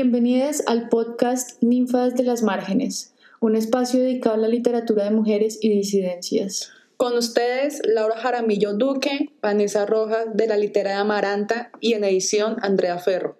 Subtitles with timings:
[0.00, 5.58] Bienvenidas al podcast Ninfas de las Márgenes, un espacio dedicado a la literatura de mujeres
[5.60, 6.70] y disidencias.
[6.96, 12.58] Con ustedes, Laura Jaramillo Duque, Vanessa Rojas de la Litera de Amaranta y en edición
[12.62, 13.38] Andrea Ferro.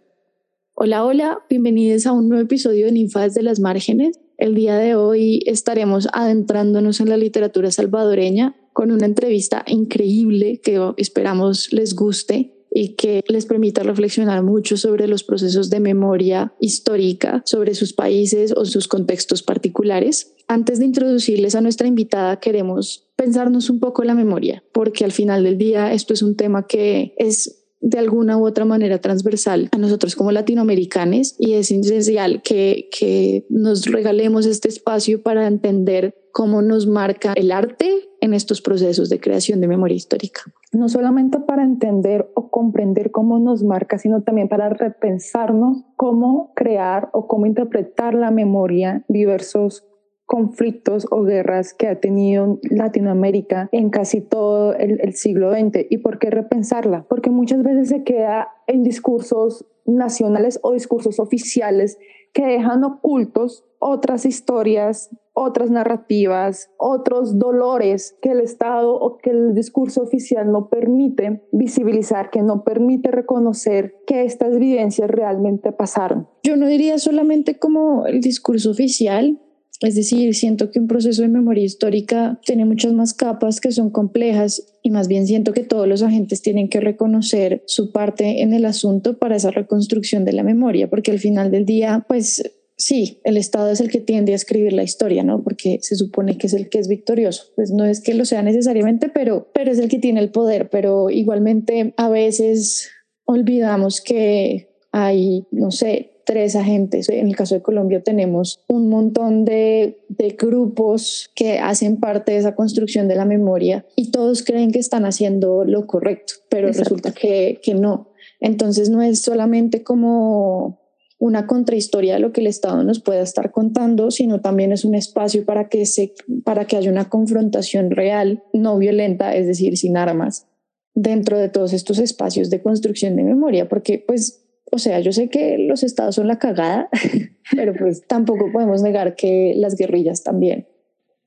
[0.74, 4.18] Hola, hola, bienvenidos a un nuevo episodio de Ninfas de las Márgenes.
[4.36, 10.80] El día de hoy estaremos adentrándonos en la literatura salvadoreña con una entrevista increíble que
[10.96, 17.42] esperamos les guste y que les permita reflexionar mucho sobre los procesos de memoria histórica,
[17.44, 20.34] sobre sus países o sus contextos particulares.
[20.46, 25.44] Antes de introducirles a nuestra invitada, queremos pensarnos un poco la memoria, porque al final
[25.44, 29.78] del día esto es un tema que es de alguna u otra manera transversal a
[29.78, 36.62] nosotros como latinoamericanos y es esencial que, que nos regalemos este espacio para entender cómo
[36.62, 40.42] nos marca el arte en estos procesos de creación de memoria histórica.
[40.72, 47.10] No solamente para entender o comprender cómo nos marca, sino también para repensarnos cómo crear
[47.12, 49.84] o cómo interpretar la memoria diversos
[50.26, 55.86] conflictos o guerras que ha tenido Latinoamérica en casi todo el, el, siglo XX.
[55.90, 57.04] ¿Y por qué repensarla?
[57.08, 61.98] Porque muchas veces se queda en discursos nacionales o discursos oficiales
[62.32, 69.54] que dejan ocultos otras historias, otras narrativas, otros dolores que el Estado o que el
[69.54, 76.28] discurso oficial no permite visibilizar, que no permite reconocer que estas evidencias realmente pasaron.
[76.42, 79.40] Yo no diría solamente como el discurso oficial,
[79.80, 83.90] es decir, siento que un proceso de memoria histórica tiene muchas más capas que son
[83.90, 88.52] complejas y más bien siento que todos los agentes tienen que reconocer su parte en
[88.52, 92.42] el asunto para esa reconstrucción de la memoria, porque al final del día, pues
[92.78, 95.42] sí, el Estado es el que tiende a escribir la historia, ¿no?
[95.42, 97.44] Porque se supone que es el que es victorioso.
[97.54, 100.70] Pues no es que lo sea necesariamente, pero, pero es el que tiene el poder.
[100.70, 102.88] Pero igualmente a veces
[103.24, 107.08] olvidamos que hay, no sé, tres agentes.
[107.08, 112.38] En el caso de Colombia tenemos un montón de, de, grupos que hacen parte de
[112.38, 117.12] esa construcción de la memoria y todos creen que están haciendo lo correcto, pero resulta
[117.12, 118.10] que, que no.
[118.40, 120.82] Entonces no es solamente como
[121.18, 124.94] una contrahistoria de lo que el Estado nos pueda estar contando, sino también es un
[124.94, 126.12] espacio para que, se,
[126.44, 130.46] para que haya una confrontación real, no violenta, es decir, sin armas,
[130.94, 135.28] dentro de todos estos espacios de construcción de memoria, porque pues, o sea, yo sé
[135.28, 136.88] que los estados son la cagada,
[137.54, 140.68] pero pues tampoco podemos negar que las guerrillas también,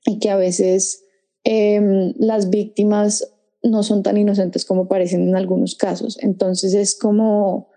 [0.04, 1.04] y que a veces
[1.44, 3.32] eh, las víctimas
[3.62, 6.18] no son tan inocentes como parecen en algunos casos.
[6.20, 7.68] Entonces es como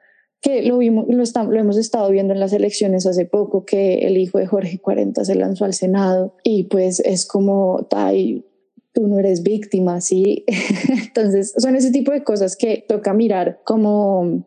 [0.41, 4.17] que lo, vimos, lo, lo, hemos estado viendo en las elecciones hace poco, que el
[4.17, 8.45] hijo de Jorge 40 se lanzó al Senado y pues es como, ay,
[8.93, 10.45] tú no eres víctima, ¿sí?
[11.07, 14.45] Entonces son ese tipo de cosas que toca mirar como,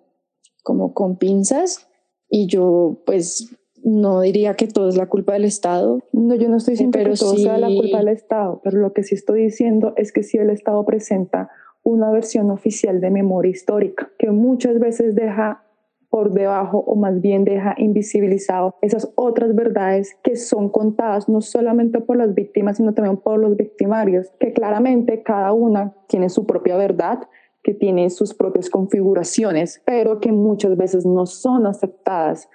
[0.68, 1.88] como con pinzas
[2.28, 6.00] y yo pues no diría que todo es la culpa del Estado.
[6.12, 7.44] No, yo no estoy diciendo pero que todo sí...
[7.44, 10.50] sea la culpa del Estado, pero lo que sí estoy diciendo es que si el
[10.50, 11.48] Estado presenta
[11.84, 15.64] una versión oficial de memoria histórica que muchas veces deja
[16.10, 22.00] por debajo o más bien deja invisibilizado esas otras verdades que son contadas no solamente
[22.00, 26.76] por las víctimas, sino también por los victimarios, que claramente cada una tiene su propia
[26.76, 27.20] verdad,
[27.62, 32.48] que tiene sus propias configuraciones, pero que muchas veces no son aceptadas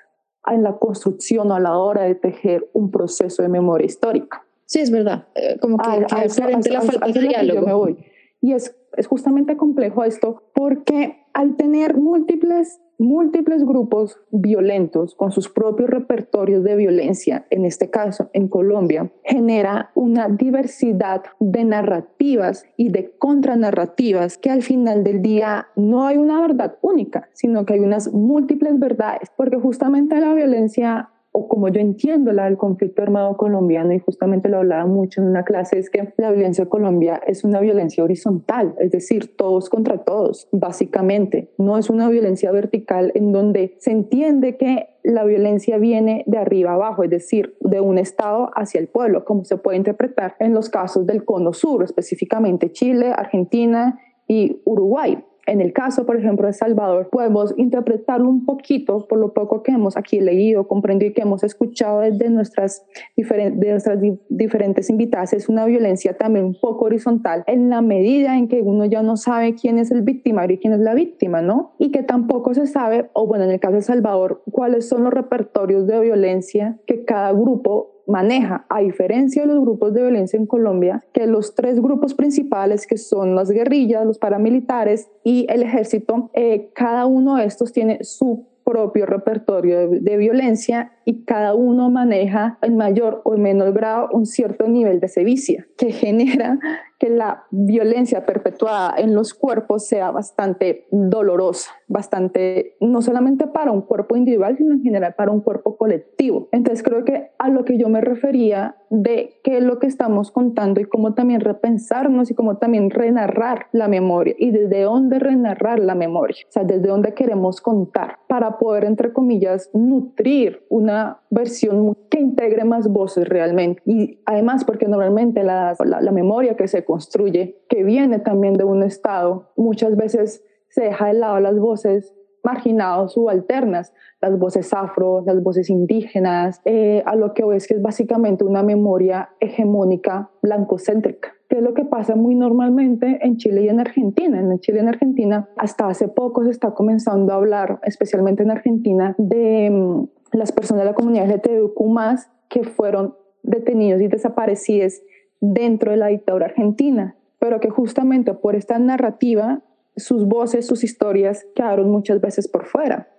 [0.47, 4.45] en la construcción o a la hora de tejer un proceso de memoria histórica.
[4.65, 5.27] Sí, es verdad.
[5.35, 7.59] Eh, como que, a, que a, la falta de diálogo.
[7.61, 7.97] Yo me voy.
[8.41, 15.49] Y es, es justamente complejo esto porque al tener múltiples múltiples grupos violentos con sus
[15.49, 22.89] propios repertorios de violencia, en este caso en Colombia, genera una diversidad de narrativas y
[22.89, 27.79] de contranarrativas que al final del día no hay una verdad única, sino que hay
[27.79, 33.35] unas múltiples verdades, porque justamente la violencia o como yo entiendo la del conflicto armado
[33.37, 37.21] colombiano, y justamente lo hablaba mucho en una clase, es que la violencia en Colombia
[37.25, 41.51] es una violencia horizontal, es decir, todos contra todos, básicamente.
[41.57, 46.73] No es una violencia vertical en donde se entiende que la violencia viene de arriba
[46.73, 50.69] abajo, es decir, de un Estado hacia el pueblo, como se puede interpretar en los
[50.69, 55.17] casos del Cono Sur, específicamente Chile, Argentina y Uruguay.
[55.45, 59.73] En el caso, por ejemplo, de Salvador, podemos interpretarlo un poquito por lo poco que
[59.73, 62.85] hemos aquí leído, comprendido y que hemos escuchado desde nuestras,
[63.15, 63.99] de nuestras
[64.29, 65.33] diferentes invitadas.
[65.33, 69.17] Es una violencia también un poco horizontal en la medida en que uno ya no
[69.17, 71.73] sabe quién es el victimario y quién es la víctima, ¿no?
[71.77, 75.13] Y que tampoco se sabe, o bueno, en el caso de Salvador, cuáles son los
[75.13, 80.45] repertorios de violencia que cada grupo maneja, a diferencia de los grupos de violencia en
[80.45, 86.29] Colombia, que los tres grupos principales, que son las guerrillas, los paramilitares y el ejército,
[86.33, 92.57] eh, cada uno de estos tiene su propio repertorio de, violencia y cada uno maneja
[92.61, 96.59] en mayor o en menor grado un cierto nivel de sevicia que genera
[97.03, 103.81] que la violencia perpetuada en los cuerpos sea bastante dolorosa, bastante, no solamente para un
[103.81, 106.47] cuerpo individual, sino en general para un cuerpo colectivo.
[106.53, 110.31] Entonces creo que a lo que yo me refería de qué es lo que estamos
[110.31, 115.79] contando y cómo también repensarnos y cómo también renarrar la memoria y desde dónde renarrar
[115.79, 121.97] la memoria, o sea, desde dónde queremos contar para poder, entre comillas, nutrir una versión
[122.09, 123.81] que integre más voces realmente.
[123.85, 128.65] Y además, porque normalmente la, la, la memoria que se construye, que viene también de
[128.65, 132.13] un Estado, muchas veces se deja de lado las voces
[132.43, 137.81] marginadas subalternas, las voces afro, las voces indígenas, eh, a lo que ves que es
[137.81, 143.69] básicamente una memoria hegemónica blancocéntrica, que es lo que pasa muy normalmente en Chile y
[143.69, 144.39] en Argentina.
[144.39, 148.51] En Chile y en Argentina, hasta hace poco se está comenzando a hablar, especialmente en
[148.51, 155.01] Argentina, de mm, las personas de la comunidad LGTBQ+, que fueron detenidos y desaparecidos
[155.43, 159.61] dentro de la dictadura argentina, pero que justamente por esta narrativa,
[159.97, 163.09] sus voces, sus historias quedaron muchas veces por fuera.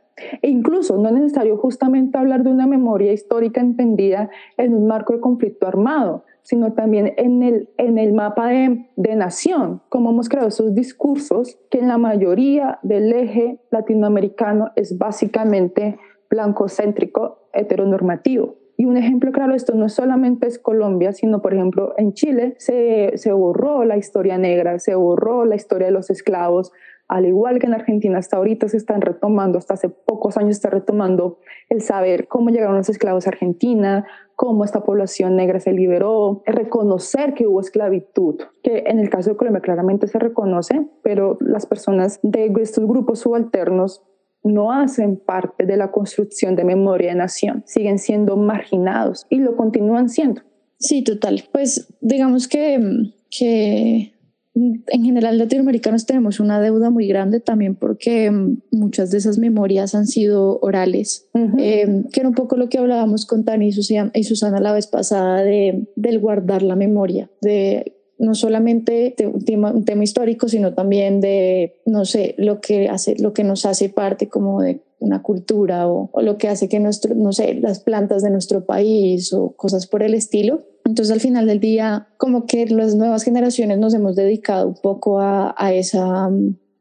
[0.40, 5.12] E incluso no es necesario justamente hablar de una memoria histórica entendida en un marco
[5.12, 10.30] de conflicto armado, sino también en el, en el mapa de, de nación, como hemos
[10.30, 15.98] creado esos discursos que en la mayoría del eje latinoamericano es básicamente
[16.30, 18.63] blancocéntrico, heteronormativo.
[18.84, 23.12] Y un ejemplo claro esto no solamente es Colombia, sino por ejemplo en Chile se,
[23.16, 26.70] se borró la historia negra, se borró la historia de los esclavos,
[27.08, 30.68] al igual que en Argentina hasta ahorita se están retomando, hasta hace pocos años está
[30.68, 31.38] retomando
[31.70, 34.04] el saber cómo llegaron los esclavos a Argentina,
[34.36, 39.36] cómo esta población negra se liberó, reconocer que hubo esclavitud, que en el caso de
[39.38, 44.02] Colombia claramente se reconoce, pero las personas de estos grupos subalternos
[44.44, 49.56] no hacen parte de la construcción de memoria de nación, siguen siendo marginados y lo
[49.56, 50.42] continúan siendo.
[50.78, 51.44] Sí, total.
[51.50, 54.14] Pues digamos que, que
[54.54, 58.30] en general latinoamericanos tenemos una deuda muy grande también porque
[58.70, 63.26] muchas de esas memorias han sido orales, eh, que era un poco lo que hablábamos
[63.26, 67.96] con Tani y Susana, y Susana la vez pasada de, del guardar la memoria, de
[68.18, 73.32] no solamente de un, tema, histórico, sino también de, no sé, lo que, hace, lo
[73.32, 77.32] que nos hace parte como de una cultura o, lo que hace que nuestro, no
[77.32, 80.62] sé, las plantas de nuestro país o cosas por el estilo.
[80.84, 85.20] Entonces al final del día, como que las nuevas generaciones nos hemos dedicado un poco
[85.20, 86.30] a, a esa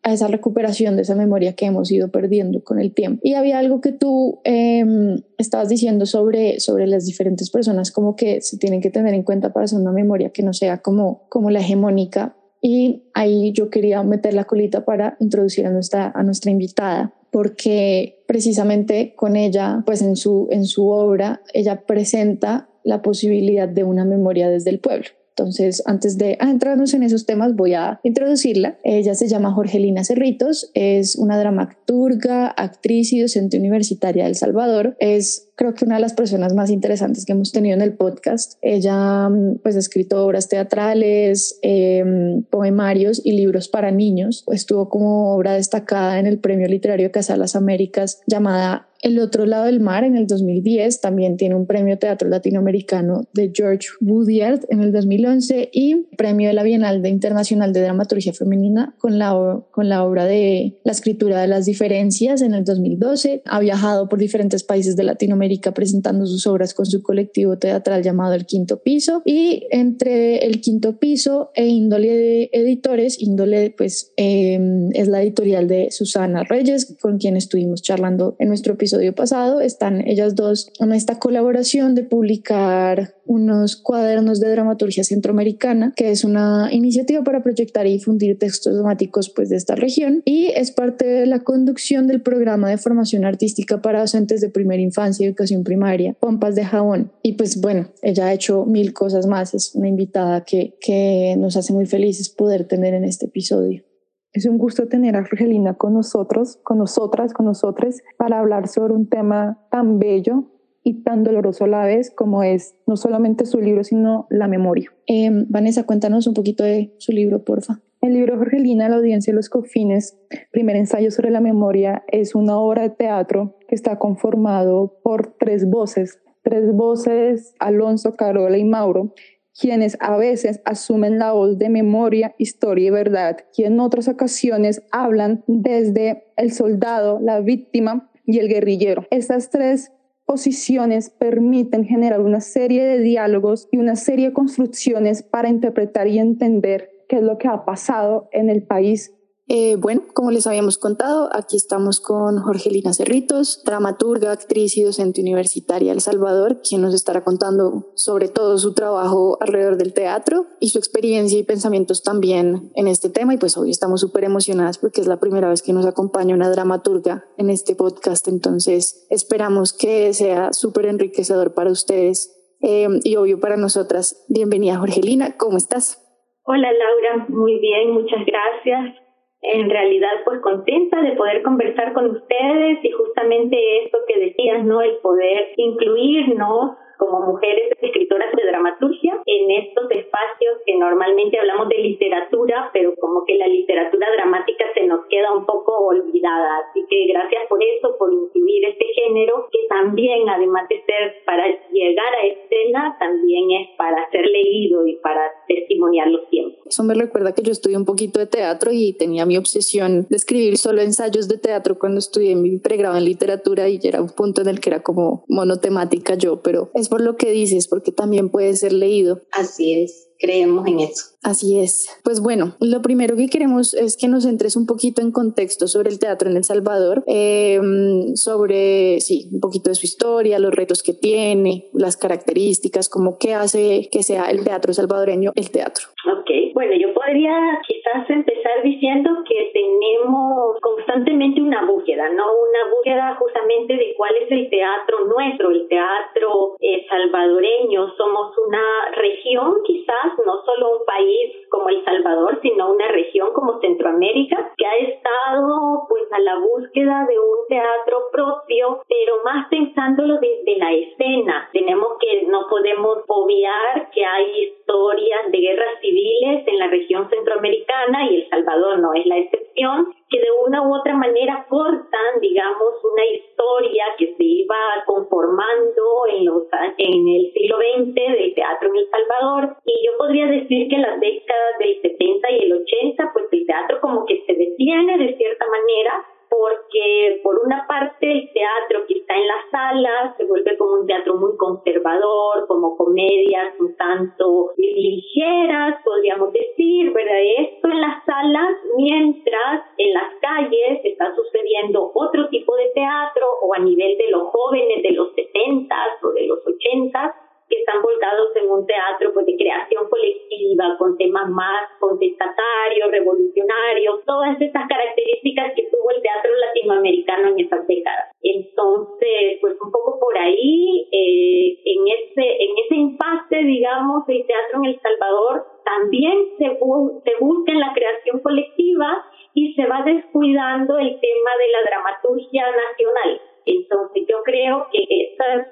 [0.04, 3.22] a esa recuperación de esa memoria que hemos ido perdiendo con el tiempo.
[3.24, 8.42] Y había algo que tú em, estabas diciendo sobre, sobre las diferentes personas, como que
[8.42, 11.50] se tienen que tener en cuenta para hacer una memoria que no sea como, como
[11.50, 12.36] la hegemónica.
[12.62, 18.24] Y ahí yo quería meter la colita para introducir a nuestra, a nuestra invitada, porque
[18.28, 24.04] precisamente con ella, pues en su, en su obra, ella presenta la posibilidad de una
[24.04, 25.08] memoria desde el pueblo.
[25.36, 28.78] Entonces, antes de adentrarnos en esos temas, voy a introducirla.
[28.84, 34.96] Ella se llama Jorgelina Cerritos, es una dramaturga, actriz y docente universitaria de El Salvador.
[35.00, 38.58] Es creo que una de las personas más interesantes que hemos tenido en el podcast.
[38.62, 44.44] Ella mm, pues ha escrito obras teatrales, em, poemarios y libros para niños.
[44.52, 49.46] Estuvo como obra destacada en el Premio Literario Casa de las Américas llamada el otro
[49.46, 54.62] lado del mar en el 2010 también tiene un premio teatro latinoamericano de George Woodyard
[54.70, 59.62] en el 2011 y premio de la Bienal de Internacional de Dramaturgia Femenina con la,
[59.72, 63.42] con la obra de La escritura de las diferencias en el 2012.
[63.46, 65.43] Ha viajado por diferentes países de Latinoamérica
[65.74, 69.22] presentando sus obras con su colectivo teatral llamado El Quinto Piso.
[69.26, 75.68] Y entre El Quinto Piso e Índole de Editores, Índole pues em, es la editorial
[75.68, 80.92] de Susana Reyes con quien estuvimos charlando en nuestro episodio pasado, están ellas dos en
[80.94, 87.88] esta colaboración de publicar unos cuadernos de dramaturgia centroamericana, que es una iniciativa para proyectar
[87.88, 90.22] y difundir textos dramáticos pues, de esta región.
[90.26, 94.82] Y es parte de la conducción del programa de formación artística para docentes de primera
[94.82, 97.12] infancia educación primaria, Pompas de Jabón.
[97.22, 101.58] Y pues bueno, ella ha hecho mil cosas más, es una invitada que, que nos
[101.58, 103.84] hace muy felices poder tener en este episodio.
[104.32, 108.94] Es un gusto tener a Argelina con nosotros, con nosotras, con nosotros, para hablar sobre
[108.94, 110.50] un tema tan bello
[110.84, 114.92] y tan doloroso a la vez como es no solamente su libro, sino la memoria.
[115.08, 117.82] Eh, Vanessa, cuéntanos un poquito de su libro, porfa.
[118.04, 120.20] El libro Jorgelina, La audiencia de los cofines,
[120.52, 125.70] primer ensayo sobre la memoria, es una obra de teatro que está conformado por tres
[125.70, 129.14] voces, tres voces, Alonso, Carola y Mauro,
[129.58, 134.84] quienes a veces asumen la voz de memoria, historia y verdad, y en otras ocasiones
[134.92, 139.06] hablan desde el soldado, la víctima, y el guerrillero.
[139.12, 139.94] Estas tres
[140.26, 146.20] posiciones permiten generar una serie de diálogos y una serie de construcciones para interpretar y
[146.20, 149.12] entender qué es lo que ha pasado en el país
[149.50, 155.20] eh, bueno, como les habíamos contado, aquí estamos con Jorgelina Cerritos, dramaturga, actriz y docente
[155.20, 160.48] universitaria de El Salvador, quien nos estará contando sobre todo su trabajo alrededor del teatro
[160.62, 163.34] y su experiencia y pensamientos también en este tema.
[163.34, 166.50] Y pues hoy estamos súper emocionadas porque es la primera vez que nos acompaña una
[166.50, 168.30] dramaturga en este podcast.
[168.30, 174.24] Entonces esperamos que sea súper enriquecedor para ustedes eh, y obvio para nosotras.
[174.30, 175.36] Bienvenida, Jorgelina.
[175.36, 176.03] ¿Cómo estás?
[176.46, 178.96] Hola Laura, muy bien, muchas gracias.
[179.44, 184.82] En realidad pues contenta de poder conversar con ustedes y justamente esto que decías, ¿no?
[184.82, 186.72] El poder incluirnos
[187.04, 193.26] como mujeres escritoras de dramaturgia en estos espacios que normalmente hablamos de literatura, pero como
[193.26, 196.64] que la literatura dramática se nos queda un poco olvidada.
[196.70, 201.44] Así que gracias por eso, por incluir este género, que también, además de ser para
[201.72, 206.66] llegar a escena, también es para ser leído y para testimoniar los tiempos.
[206.66, 210.16] Eso me recuerda que yo estudié un poquito de teatro y tenía mi obsesión de
[210.16, 214.42] escribir solo ensayos de teatro cuando estudié mi pregrado en literatura y era un punto
[214.42, 218.30] en el que era como monotemática yo, pero es por lo que dices, porque también
[218.30, 219.24] puede ser leído.
[219.32, 221.14] Así es creemos en eso.
[221.24, 222.02] Así es.
[222.04, 225.90] Pues bueno, lo primero que queremos es que nos entres un poquito en contexto sobre
[225.90, 230.84] el teatro en El Salvador, em, sobre, sí, un poquito de su historia, los retos
[230.84, 235.88] que tiene, las características, como qué hace que sea el teatro salvadoreño el teatro.
[236.06, 237.34] Ok, bueno, yo podría
[237.66, 242.26] quizás empezar diciendo que tenemos constantemente una búsqueda, ¿no?
[242.26, 247.96] Una búsqueda justamente de cuál es el teatro nuestro, el teatro eh, salvadoreño.
[247.96, 248.64] Somos una
[248.96, 254.66] región quizás no solo un país como El Salvador, sino una región como Centroamérica, que
[254.66, 260.74] ha estado pues a la búsqueda de un teatro propio, pero más pensándolo desde la
[260.74, 261.50] escena.
[261.52, 268.10] Tenemos que, no podemos obviar que hay historias de guerras civiles en la región centroamericana
[268.10, 272.74] y El Salvador no es la excepción, que de una u otra manera cortan, digamos,
[272.86, 274.56] una historia que se iba
[274.86, 276.44] conformando en, los,
[276.78, 279.58] en el siglo XX del teatro en El Salvador.
[279.66, 283.48] Y yo podría decir que en las décadas del 70 y el 80, pues el
[283.48, 288.96] teatro como que se detiene de cierta manera porque por una parte el teatro que
[288.96, 294.50] está en las salas se vuelve como un teatro muy conservador, como comedias un tanto
[294.58, 297.22] ligeras, podríamos decir, ¿verdad?
[297.38, 303.54] Esto en las salas, mientras en las calles está sucediendo otro tipo de teatro o
[303.54, 308.36] a nivel de los jóvenes de los 70 o de los 80 que están volcados
[308.36, 315.54] en un teatro pues, de creación colectiva, con temas más contestatarios, revolucionarios, todas estas características
[315.56, 318.12] que tuvo el teatro latinoamericano en esas décadas.
[318.22, 324.60] Entonces, pues un poco por ahí, eh, en, ese, en ese impasse, digamos, del teatro
[324.64, 330.78] en El Salvador, también se, se busca en la creación colectiva y se va descuidando
[330.78, 333.22] el tema de la dramaturgia nacional.
[333.46, 334.84] Entonces, yo creo que
[335.14, 335.48] esas,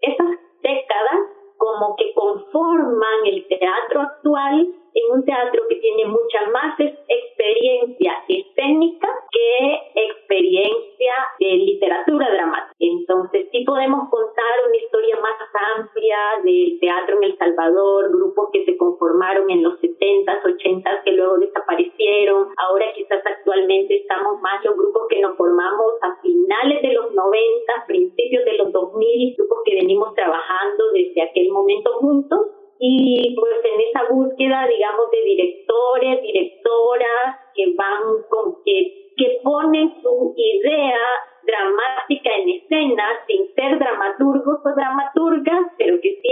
[0.00, 0.30] esas
[0.62, 1.35] décadas
[1.66, 9.08] como que conforman el teatro actual en un teatro que tiene mucha más experiencia escénica
[9.30, 12.74] que experiencia de literatura dramática.
[12.80, 15.36] Entonces sí podemos contar una historia más
[15.76, 21.12] amplia del teatro en El Salvador, grupos que se conformaron en los 70s, 80s que
[21.12, 22.48] luego desaparecieron.
[22.56, 27.84] Ahora quizás actualmente estamos más los grupos que nos formamos a finales de los 90,
[27.86, 33.80] principios de los 2000, grupos que venimos trabajando desde aquel momento juntos y pues en
[33.80, 40.98] esa búsqueda, digamos, de directores, directoras que van con que, que ponen su idea
[41.46, 46.28] dramática en escena sin ser dramaturgos o dramaturgas, pero que sí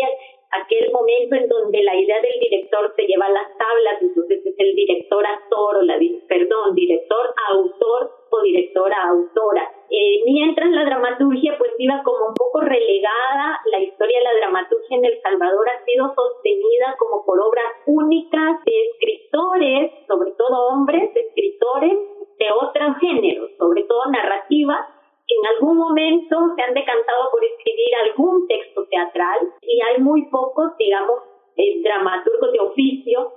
[0.63, 4.55] aquel momento en donde la idea del director se lleva a las tablas, entonces es
[4.59, 9.71] el director actor o la, perdón, director autor o directora autora.
[9.91, 14.97] Eh, mientras la dramaturgia pues iba como un poco relegada, la historia de la dramaturgia
[14.97, 21.11] en El Salvador ha sido sostenida como por obras únicas de escritores, sobre todo hombres,
[21.15, 21.99] escritores
[22.39, 24.94] de otros géneros, sobre todo narrativa,
[25.27, 30.29] que en algún momento se han decantado por escribir algún texto teatral y hay muy
[30.31, 31.21] pocos, digamos,
[31.57, 33.33] eh, dramaturgos de oficio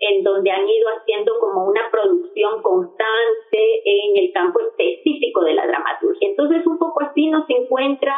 [0.00, 5.66] en donde han ido haciendo como una producción constante en el campo específico de la
[5.66, 6.28] dramaturgia.
[6.28, 8.14] Entonces, un poco así nos encuentra,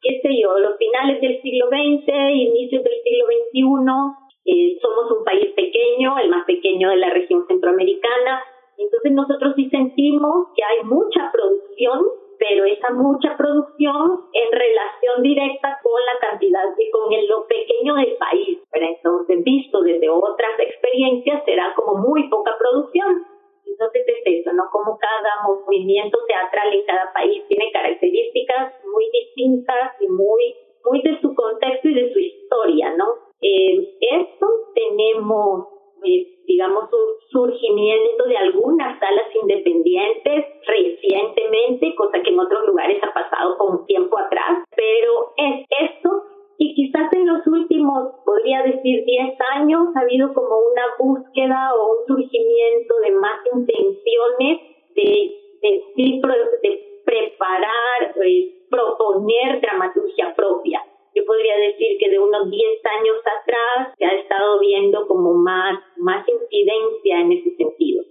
[0.00, 4.24] qué sé yo, los finales del siglo XX, inicios del siglo XXI.
[4.46, 8.42] Eh, somos un país pequeño, el más pequeño de la región centroamericana.
[8.76, 15.78] Entonces, nosotros sí sentimos que hay mucha producción pero esa mucha producción en relación directa
[15.82, 18.58] con la cantidad y con el, lo pequeño del país.
[18.70, 23.26] Pero entonces, visto desde otras experiencias, será como muy poca producción.
[23.66, 24.64] Entonces es eso, ¿no?
[24.70, 31.20] Como cada movimiento teatral en cada país tiene características muy distintas y muy, muy de
[31.20, 33.06] su contexto y de su historia, ¿no?
[33.40, 35.73] Eh, esto tenemos
[36.46, 43.56] digamos, un surgimiento de algunas salas independientes recientemente, cosa que en otros lugares ha pasado
[43.58, 46.24] con tiempo atrás, pero es esto
[46.56, 51.98] y quizás en los últimos, podría decir, 10 años ha habido como una búsqueda o
[51.98, 54.60] un surgimiento de más intenciones
[54.94, 56.20] de, de,
[56.62, 60.80] de preparar, eh, proponer dramaturgia propia.
[61.14, 65.78] Yo podría decir que de unos 10 años atrás se ha estado viendo como más,
[66.04, 68.04] más incidencia en ese sentido.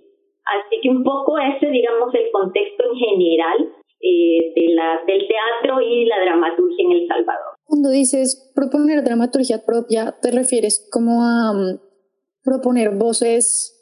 [0.43, 5.79] Así que un poco ese, digamos, el contexto en general eh, de la, del teatro
[5.79, 7.55] y la dramaturgia en El Salvador.
[7.63, 11.79] Cuando dices proponer dramaturgia propia, ¿te refieres como a mm,
[12.43, 13.79] proponer voces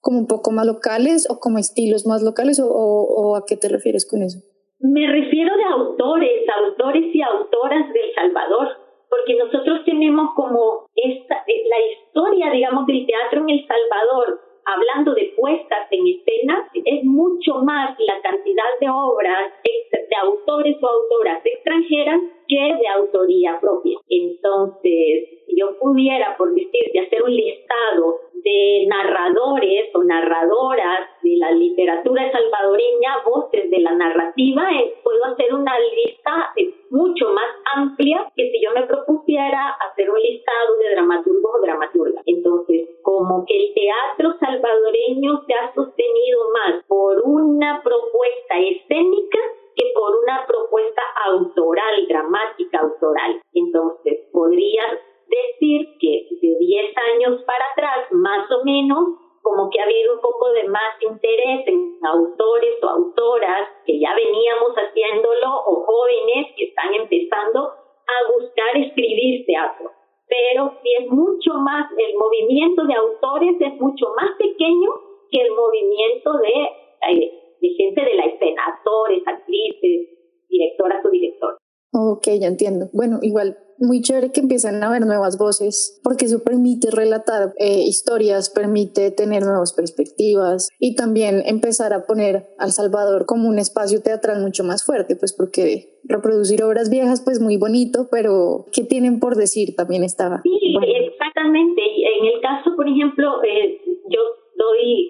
[0.00, 4.06] como un poco más locales o como estilos más locales o a qué te refieres
[4.08, 4.38] con eso?
[4.80, 8.68] Me refiero de autores, autores y autoras del Salvador,
[9.08, 15.14] porque nosotros tenemos como esta, eh, la historia, digamos, del teatro en El Salvador, hablando
[15.14, 21.40] de puestas en escena, es mucho más la cantidad de obras de autores o autoras
[21.44, 23.98] extranjeras que de autoría propia.
[24.08, 31.50] Entonces, si yo pudiera, por decirte, hacer un listado de narradores o narradoras de la
[31.50, 36.54] literatura salvadoreña, voces de la narrativa, eh, puedo hacer una lista
[36.90, 42.22] mucho más amplia que si yo me propusiera hacer un listado de dramaturgos o dramaturgas.
[42.26, 49.38] Entonces, como que el teatro salvadoreño se ha sostenido más por una propuesta escénica
[49.78, 53.40] que por una propuesta autoral, dramática autoral.
[53.54, 54.82] Entonces, podría
[55.28, 58.98] decir que de 10 años para atrás, más o menos,
[59.42, 64.14] como que ha habido un poco de más interés en autores o autoras que ya
[64.14, 69.92] veníamos haciéndolo o jóvenes que están empezando a buscar escribir teatro.
[70.26, 74.90] Pero si es mucho más, el movimiento de autores es mucho más pequeño
[75.30, 76.68] que el movimiento de,
[77.12, 80.08] eh, de gente de la escena, actores, actrices,
[80.48, 81.58] directoras o directores.
[81.92, 82.90] Ok, ya entiendo.
[82.92, 87.82] Bueno, igual muy chévere que empiezan a haber nuevas voces, porque eso permite relatar eh,
[87.86, 94.02] historias, permite tener nuevas perspectivas y también empezar a poner al Salvador como un espacio
[94.02, 99.20] teatral mucho más fuerte, pues porque reproducir obras viejas, pues muy bonito, pero ¿qué tienen
[99.20, 99.76] por decir?
[99.76, 100.40] También estaba.
[100.42, 100.58] Sí,
[101.06, 101.82] exactamente.
[101.82, 104.20] En el caso, por ejemplo, eh, yo
[104.58, 105.08] doy,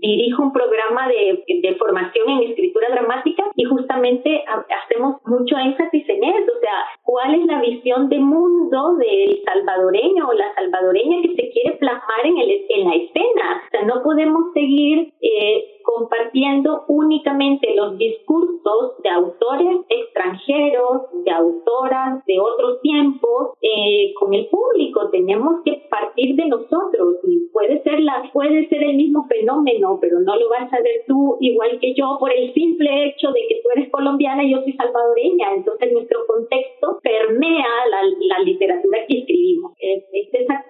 [0.00, 4.44] dirijo un programa de, de, formación en escritura dramática y justamente
[4.82, 10.28] hacemos mucho énfasis en eso, o sea, cuál es la visión de mundo del salvadoreño
[10.28, 13.62] o la salvadoreña que se quiere plasmar en, el, en la escena.
[13.66, 22.22] O sea, no podemos seguir eh, compartiendo únicamente los discursos de autores extranjeros, de autoras
[22.26, 25.08] de otros tiempos eh, con el público.
[25.08, 30.20] Tenemos que partir de nosotros y puede ser la puede ser el mismo fenómeno, pero
[30.20, 33.60] no lo vas a ver tú igual que yo por el simple hecho de que
[33.62, 35.54] tú eres colombiana y yo soy salvadoreña.
[35.54, 38.02] Entonces nuestro contexto permea la,
[38.36, 39.72] la literatura que escribimos.
[39.78, 40.04] Es,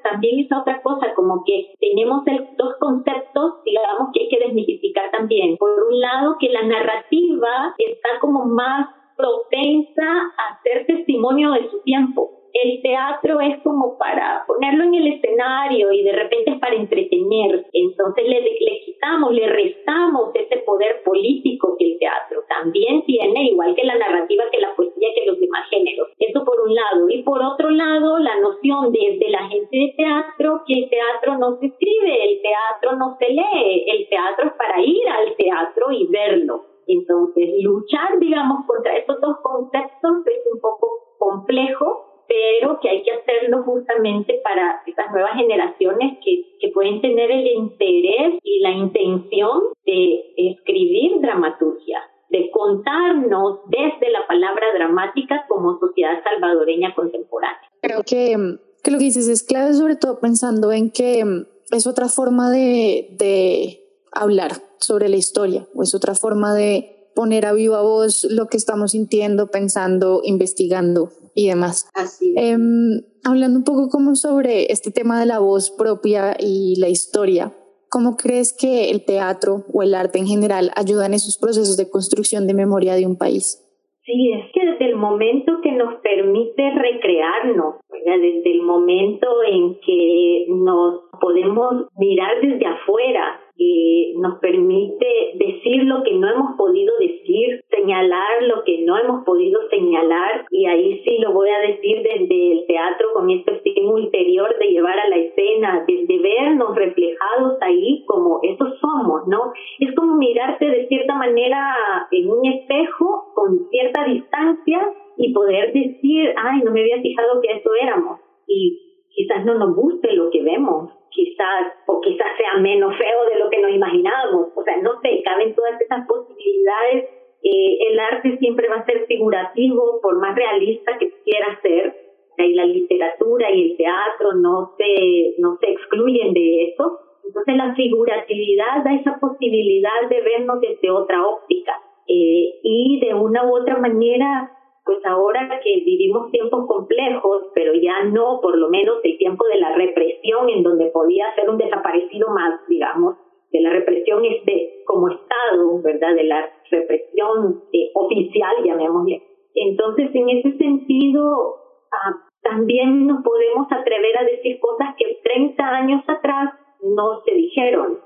[0.02, 2.22] también es otra cosa, como que tenemos
[2.56, 5.56] dos conceptos, digamos, que hay que desmitificar también.
[5.56, 10.04] Por un lado, que la narrativa está como más propensa
[10.36, 12.37] a ser testimonio de su tiempo.
[12.52, 17.66] El teatro es como para ponerlo en el escenario y de repente es para entretener.
[17.72, 23.74] Entonces le, le quitamos, le restamos ese poder político que el teatro también tiene, igual
[23.74, 26.08] que la narrativa, que la poesía, que los demás géneros.
[26.18, 27.08] Eso por un lado.
[27.08, 31.58] Y por otro lado, la noción desde la gente de teatro, que el teatro no
[31.58, 36.06] se escribe, el teatro no se lee, el teatro es para ir al teatro y
[36.06, 36.64] verlo.
[36.86, 43.12] Entonces, luchar, digamos, contra estos dos conceptos es un poco complejo, pero que hay que
[43.12, 49.60] hacerlo justamente para estas nuevas generaciones que, que pueden tener el interés y la intención
[49.86, 57.70] de escribir dramaturgia de contarnos desde la palabra dramática como sociedad salvadoreña contemporánea.
[57.80, 61.24] Creo que, que lo que dices es clave, sobre todo pensando en que
[61.70, 63.80] es otra forma de, de
[64.12, 68.56] hablar sobre la historia, o es otra forma de poner a viva voz lo que
[68.56, 71.88] estamos sintiendo, pensando, investigando y demás.
[71.94, 76.88] Así em, hablando un poco como sobre este tema de la voz propia y la
[76.88, 77.54] historia,
[77.90, 81.88] ¿Cómo crees que el teatro o el arte en general ayudan en esos procesos de
[81.88, 83.64] construcción de memoria de un país?
[84.04, 90.46] Sí, es que desde el momento que nos permite recrearnos, desde el momento en que
[90.48, 97.60] nos podemos mirar desde afuera eh, nos permite decir lo que no hemos podido decir,
[97.70, 102.52] señalar lo que no hemos podido señalar y ahí sí lo voy a decir desde
[102.52, 108.04] el teatro con este estímulo ulterior de llevar a la escena, desde vernos reflejados ahí
[108.06, 109.52] como esos somos, ¿no?
[109.80, 111.74] Es como mirarte de cierta manera
[112.10, 114.80] en un espejo con cierta distancia
[115.16, 119.74] y poder decir, ay, no me había fijado que eso éramos y quizás no nos
[119.74, 124.54] guste lo que vemos, quizás, o quizás sea menos feo de lo que nos imaginábamos.
[124.54, 127.10] O sea, no sé, caben todas esas posibilidades.
[127.42, 132.06] Eh, el arte siempre va a ser figurativo, por más realista que quiera ser.
[132.38, 137.00] y la literatura y el teatro no se, no se excluyen de eso.
[137.24, 141.72] Entonces la figuratividad da esa posibilidad de vernos desde otra óptica.
[142.06, 144.52] Eh, y de una u otra manera
[144.88, 149.60] pues ahora que vivimos tiempos complejos, pero ya no por lo menos el tiempo de
[149.60, 153.16] la represión en donde podía ser un desaparecido más, digamos,
[153.52, 156.14] de la represión este, como Estado, ¿verdad?
[156.14, 159.22] De la represión eh, oficial, llamémosle.
[159.54, 161.56] Entonces, en ese sentido,
[161.92, 168.00] ah, también nos podemos atrever a decir cosas que 30 años atrás no se dijeron.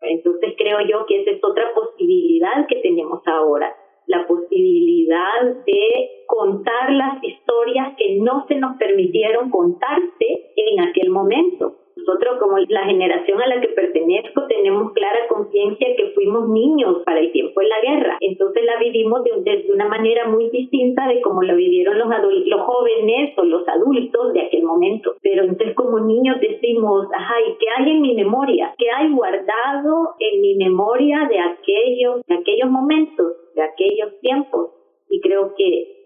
[0.00, 3.76] Entonces, creo yo que esa es otra posibilidad que tenemos ahora
[4.06, 11.85] la posibilidad de contar las historias que no se nos permitieron contarse en aquel momento.
[11.96, 17.20] Nosotros como la generación a la que pertenezco tenemos clara conciencia que fuimos niños para
[17.20, 18.18] el tiempo de la guerra.
[18.20, 22.08] Entonces la vivimos de, de una manera muy distinta de como la vivieron los,
[22.46, 25.14] los jóvenes o los adultos de aquel momento.
[25.22, 28.74] Pero entonces como niños decimos, ajá, ¿y qué hay en mi memoria?
[28.76, 33.46] ¿Qué hay guardado en mi memoria de aquellos, de aquellos momentos?
[33.56, 34.70] de aquellos tiempos
[35.08, 35.96] y creo que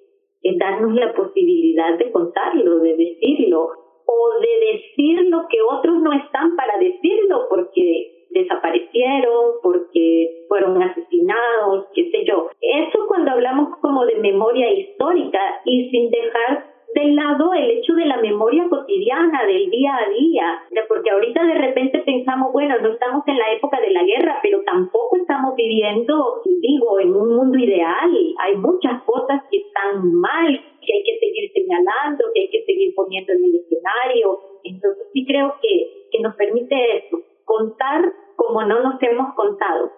[0.43, 3.69] es darnos la posibilidad de contarlo, de decirlo
[4.13, 11.87] o de decir lo que otros no están para decirlo porque desaparecieron, porque fueron asesinados,
[11.95, 12.49] qué sé yo.
[12.61, 18.07] Eso cuando hablamos como de memoria histórica y sin dejar de lado el hecho de
[18.07, 23.23] la memoria cotidiana, del día a día, porque ahorita de repente pensamos, bueno, no estamos
[23.29, 28.11] en la época de la guerra, pero tampoco estamos viviendo, digo, en un mundo ideal.
[28.41, 32.95] Hay muchas cosas que están mal, que hay que seguir señalando, que hay que seguir
[32.95, 34.41] poniendo en el escenario.
[34.65, 39.91] Entonces sí creo que, que nos permite eso, contar como no nos hemos contado.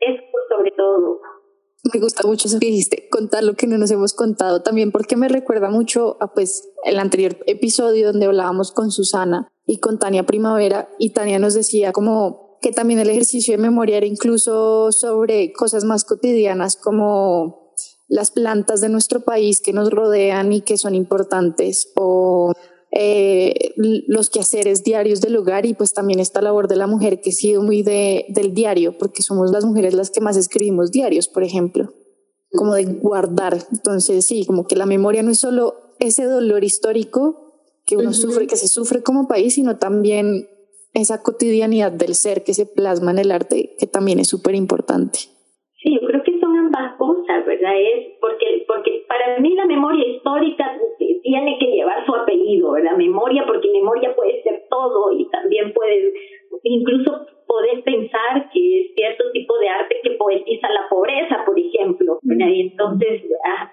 [0.00, 1.20] Es sobre todo
[1.92, 5.16] me gusta mucho eso que dijiste, contar lo que no nos hemos contado también porque
[5.16, 10.26] me recuerda mucho a pues el anterior episodio donde hablábamos con Susana y con Tania
[10.26, 15.52] Primavera y Tania nos decía como que también el ejercicio de memoria era incluso sobre
[15.52, 17.57] cosas más cotidianas como
[18.08, 22.52] las plantas de nuestro país que nos rodean y que son importantes o
[22.90, 27.30] eh, los quehaceres diarios del hogar y pues también esta labor de la mujer que
[27.30, 31.28] ha sido muy de, del diario, porque somos las mujeres las que más escribimos diarios,
[31.28, 31.92] por ejemplo,
[32.52, 33.58] como de guardar.
[33.70, 37.48] Entonces sí, como que la memoria no es solo ese dolor histórico
[37.84, 40.48] que uno sufre, que se sufre como país, sino también
[40.94, 45.18] esa cotidianidad del ser que se plasma en el arte, que también es súper importante.
[45.82, 46.37] Sí, yo creo que
[47.76, 50.78] Es porque, porque para mí la memoria histórica
[51.22, 52.96] tiene que llevar su apellido, ¿verdad?
[52.96, 56.12] Memoria, porque memoria puede ser todo y también puede,
[56.62, 62.18] incluso podés pensar que cierto tipo de arte que poetiza la pobreza, por ejemplo.
[62.22, 63.72] Y entonces ah,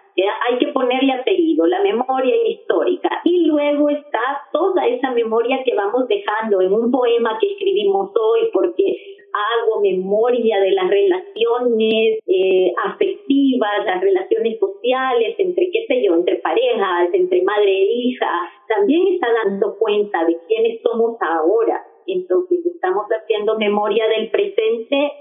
[0.49, 3.09] hay que ponerle apellido, la memoria histórica.
[3.25, 8.49] Y luego está toda esa memoria que vamos dejando en un poema que escribimos hoy,
[8.53, 16.15] porque hago memoria de las relaciones eh, afectivas, las relaciones sociales, entre qué sé yo,
[16.15, 18.27] entre parejas, entre madre e hija,
[18.67, 21.85] también está dando cuenta de quiénes somos ahora.
[22.07, 25.11] Entonces estamos haciendo memoria del presente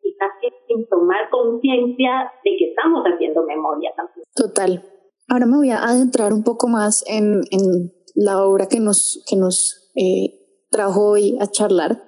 [0.00, 0.30] quizás
[0.66, 4.24] sin tomar conciencia de que estamos haciendo memoria también.
[4.34, 4.82] Total.
[5.28, 9.36] Ahora me voy a adentrar un poco más en, en la obra que nos, que
[9.36, 10.32] nos eh,
[10.70, 12.07] trajo hoy a charlar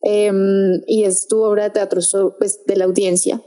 [0.00, 2.00] Em, y es tu obra de teatro
[2.38, 3.42] pues, de la audiencia.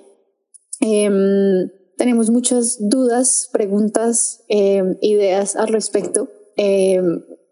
[0.81, 6.29] Em, tenemos muchas dudas, preguntas, em, ideas al respecto,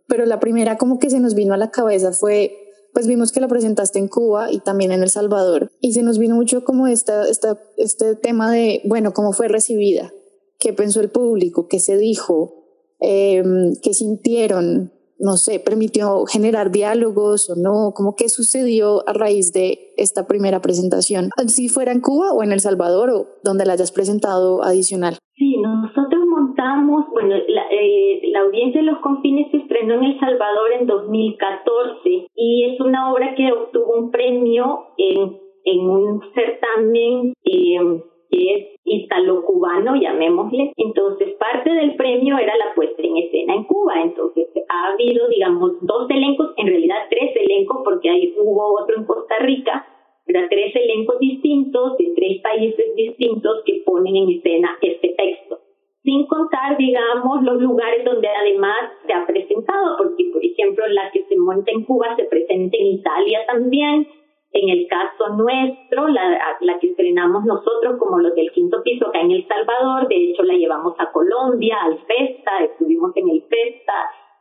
[0.07, 2.51] pero la primera como que se nos vino a la cabeza fue,
[2.93, 6.19] pues vimos que la presentaste en Cuba y también en El Salvador, y se nos
[6.19, 10.11] vino mucho como esta, esta, este tema de, bueno, cómo fue recibida,
[10.59, 12.59] qué pensó el público, qué se dijo,
[12.99, 17.91] qué sintieron, no sé, permitió generar diálogos o no?
[17.93, 21.29] ¿Cómo qué sucedió a raíz de esta primera presentación?
[21.47, 25.17] Si fuera en Cuba o en El Salvador o donde la hayas presentado adicional.
[25.35, 30.19] Sí, nosotros montamos, bueno, la, eh, la audiencia de los confines se estrenó en El
[30.19, 37.33] Salvador en 2014 y es una obra que obtuvo un premio en, en un certamen
[37.43, 40.73] eh, que es italo-cubano, llamémosle.
[40.77, 44.01] Entonces, parte del premio era la puesta en escena en Cuba.
[44.01, 49.05] Entonces, ha habido, digamos, dos elencos, en realidad tres elencos, porque ahí hubo otro en
[49.05, 49.85] Costa Rica,
[50.25, 55.59] pero tres elencos distintos de tres países distintos que ponen en escena este texto.
[56.03, 61.23] Sin contar, digamos, los lugares donde además se ha presentado, porque, por ejemplo, la que
[61.25, 64.07] se monta en Cuba se presenta en Italia también,
[64.51, 69.21] en el caso nuestro, la, la, que estrenamos nosotros como los del quinto piso acá
[69.21, 73.93] en El Salvador, de hecho la llevamos a Colombia, al FESTA, estuvimos en el FESTA,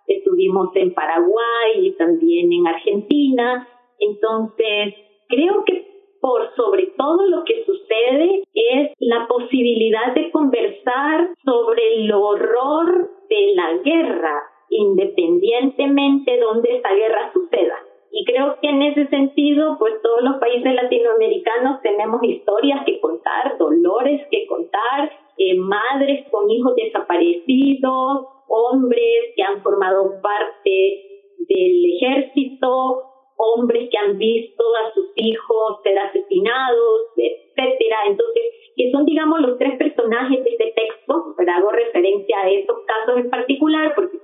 [0.06, 3.68] estuvimos en Paraguay y también en Argentina.
[3.98, 4.94] Entonces,
[5.28, 5.86] creo que
[6.20, 13.52] por sobre todo lo que sucede es la posibilidad de conversar sobre el horror de
[13.54, 17.76] la guerra, independientemente de donde esa guerra suceda.
[18.10, 23.58] Y creo que en ese sentido, pues todos los países latinoamericanos tenemos historias que contar,
[23.58, 31.04] dolores que contar, eh, madres con hijos desaparecidos, hombres que han formado parte
[31.48, 33.02] del ejército,
[33.36, 37.96] hombres que han visto a sus hijos ser asesinados, etcétera.
[38.06, 38.42] Entonces,
[38.76, 43.18] que son, digamos, los tres personajes de este texto, pero hago referencia a esos casos
[43.18, 44.17] en particular porque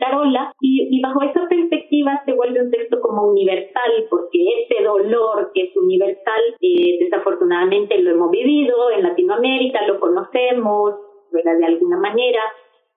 [0.00, 5.62] Carola, y, bajo esa perspectiva se vuelve un texto como universal, porque ese dolor que
[5.64, 10.94] es universal, eh, desafortunadamente lo hemos vivido en Latinoamérica, lo conocemos.
[11.32, 12.40] De alguna manera.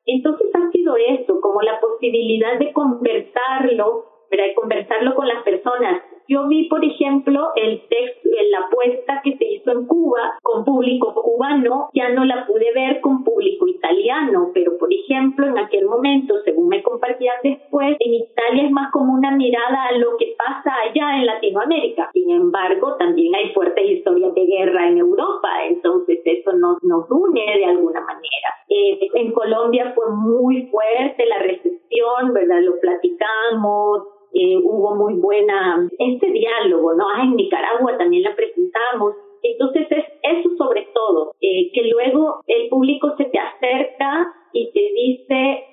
[0.06, 4.48] Entonces ha sido eso, como la posibilidad de conversarlo, ¿verdad?
[4.48, 9.46] De conversarlo con las personas yo vi, por ejemplo, el texto, la apuesta que se
[9.46, 14.78] hizo en Cuba con público cubano, ya no la pude ver con público italiano, pero
[14.78, 19.32] por ejemplo, en aquel momento, según me compartían después, en Italia es más como una
[19.32, 22.10] mirada a lo que pasa allá en Latinoamérica.
[22.14, 27.42] Sin embargo, también hay fuertes historias de guerra en Europa, entonces eso nos, nos une
[27.58, 28.50] de alguna manera.
[28.70, 32.62] Eh, en Colombia fue muy fuerte la recepción, ¿verdad?
[32.62, 37.06] Lo platicamos, eh, hubo muy buena, este diálogo, ¿no?
[37.16, 39.16] Ah, en Nicaragua también la presentamos.
[39.44, 44.80] Entonces es eso sobre todo, eh, que luego el público se te acerca y te
[44.80, 45.64] dice,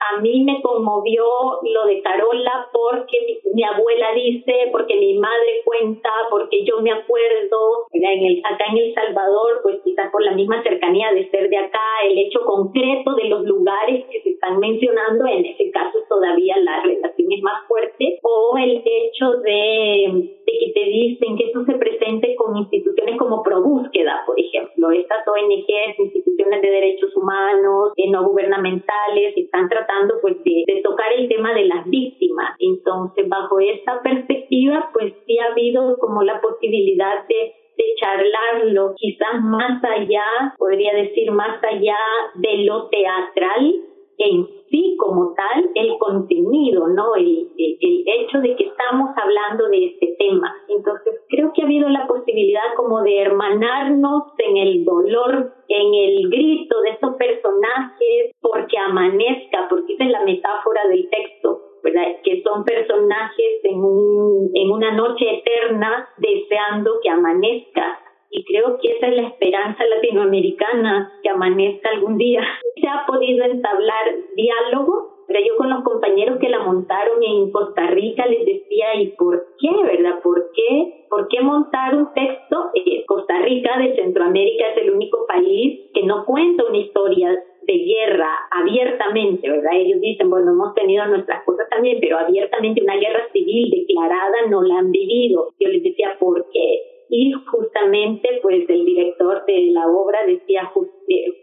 [0.00, 1.24] a mí me conmovió
[1.62, 7.86] lo de Carola porque mi, abuela dice, porque mi madre cuenta, porque yo me acuerdo,
[7.92, 8.04] en
[8.46, 12.18] acá en El Salvador, pues quizás por la misma cercanía de ser de acá, el
[12.18, 17.32] hecho concreto de los lugares que se están mencionando, en ese caso todavía la relación
[17.32, 22.56] es más fuerte, o el hecho de, que te dicen que eso se presente con
[22.56, 29.68] instituciones como ProBúsqueda, por ejemplo, estas ONGs, instituciones de derechos humanos, eh, no gubernamentales, están
[29.68, 29.89] tratando
[30.20, 32.56] pues de, tocar el tema de las víctimas.
[32.58, 39.40] Entonces, bajo esa perspectiva, pues sí ha habido como la posibilidad de de charlarlo quizás
[39.42, 41.96] más allá, podría decir más allá
[42.34, 43.74] de lo teatral,
[44.20, 47.14] en sí como tal el contenido, ¿no?
[47.14, 50.54] El, el, hecho de que estamos hablando de este tema.
[50.68, 56.30] Entonces creo que ha habido la posibilidad como de hermanarnos en el dolor, en el
[56.30, 62.16] grito de estos personajes, porque amanezca, porque esa es la metáfora del texto, ¿verdad?
[62.22, 67.98] Que son personajes en, un, en una noche eterna deseando que amanezca
[68.30, 72.42] y creo que esa es la esperanza latinoamericana, que amanezca algún día.
[72.80, 77.88] Se ha podido entablar diálogo, pero yo con los compañeros que la montaron en Costa
[77.88, 80.20] Rica les decía, ¿y por qué, verdad?
[80.22, 81.06] ¿Por qué?
[81.08, 82.70] ¿Por qué montar un texto?
[82.74, 87.30] Eh, Costa Rica de Centroamérica es el único país que no cuenta una historia
[87.62, 89.72] de guerra abiertamente, ¿verdad?
[89.74, 94.62] Ellos dicen, bueno, hemos tenido nuestras cosas también, pero abiertamente una guerra civil declarada no
[94.62, 95.52] la han vivido.
[95.58, 96.99] Yo les decía, ¿por qué?
[97.10, 100.70] Y justamente pues el director de la obra decía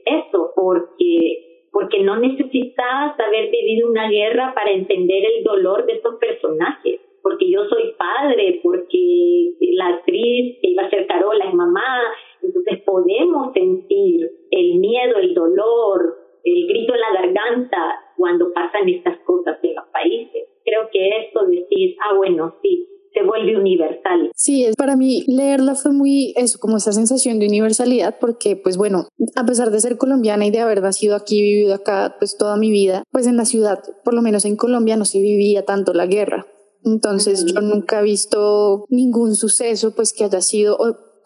[0.06, 6.16] eso, porque porque no necesitabas haber vivido una guerra para entender el dolor de estos
[6.16, 12.02] personajes, porque yo soy padre, porque la actriz que iba a ser Carola es mamá,
[12.42, 17.78] entonces podemos sentir el miedo, el dolor, el grito en la garganta
[18.16, 20.48] cuando pasan estas cosas en los países.
[20.64, 24.32] Creo que esto decir, ah, bueno, sí, se vuelve universal.
[24.36, 28.78] Sí, es, para mí leerla fue muy eso, como esa sensación de universalidad, porque pues
[28.78, 32.58] bueno, a pesar de ser colombiana y de haber nacido aquí, vivido acá pues toda
[32.58, 35.94] mi vida, pues en la ciudad, por lo menos en Colombia, no se vivía tanto
[35.94, 36.46] la guerra.
[36.84, 40.78] Entonces yo nunca he visto ningún suceso pues que haya sido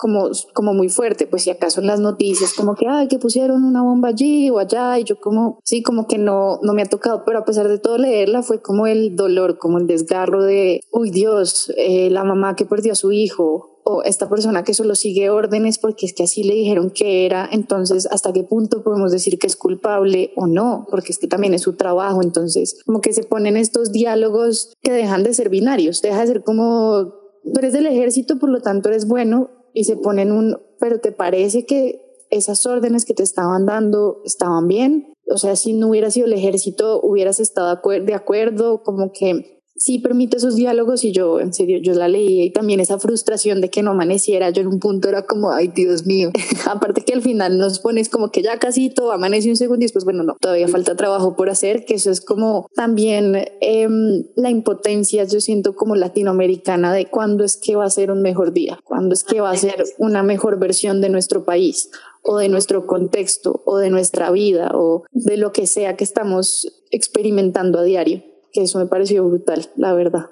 [0.01, 3.63] como, como muy fuerte, pues si acaso en las noticias como que, ay, que pusieron
[3.63, 6.87] una bomba allí o allá y yo como, sí, como que no, no me ha
[6.87, 10.81] tocado, pero a pesar de todo leerla fue como el dolor, como el desgarro de,
[10.91, 14.95] uy Dios, eh, la mamá que perdió a su hijo o esta persona que solo
[14.95, 19.11] sigue órdenes porque es que así le dijeron que era, entonces hasta qué punto podemos
[19.11, 23.01] decir que es culpable o no, porque es que también es su trabajo, entonces como
[23.01, 27.59] que se ponen estos diálogos que dejan de ser binarios, deja de ser como, tú
[27.59, 31.65] eres del ejército, por lo tanto eres bueno, y se ponen un, pero ¿te parece
[31.65, 35.13] que esas órdenes que te estaban dando estaban bien?
[35.29, 39.99] O sea, si no hubiera sido el ejército, hubieras estado de acuerdo, como que sí
[39.99, 43.69] permite esos diálogos y yo, en serio, yo la leí y también esa frustración de
[43.69, 46.31] que no amaneciera, yo en un punto era como, ay Dios mío,
[46.65, 49.85] aparte que al final nos pones como que ya casi todo amanece un segundo y
[49.85, 54.49] después, bueno, no, todavía falta trabajo por hacer, que eso es como también em, la
[54.49, 58.79] impotencia, yo siento como latinoamericana de cuándo es que va a ser un mejor día,
[58.83, 61.89] cuándo es que va a ser una mejor versión de nuestro país
[62.23, 66.83] o de nuestro contexto o de nuestra vida o de lo que sea que estamos
[66.91, 70.29] experimentando a diario que eso me pareció brutal, la verdad.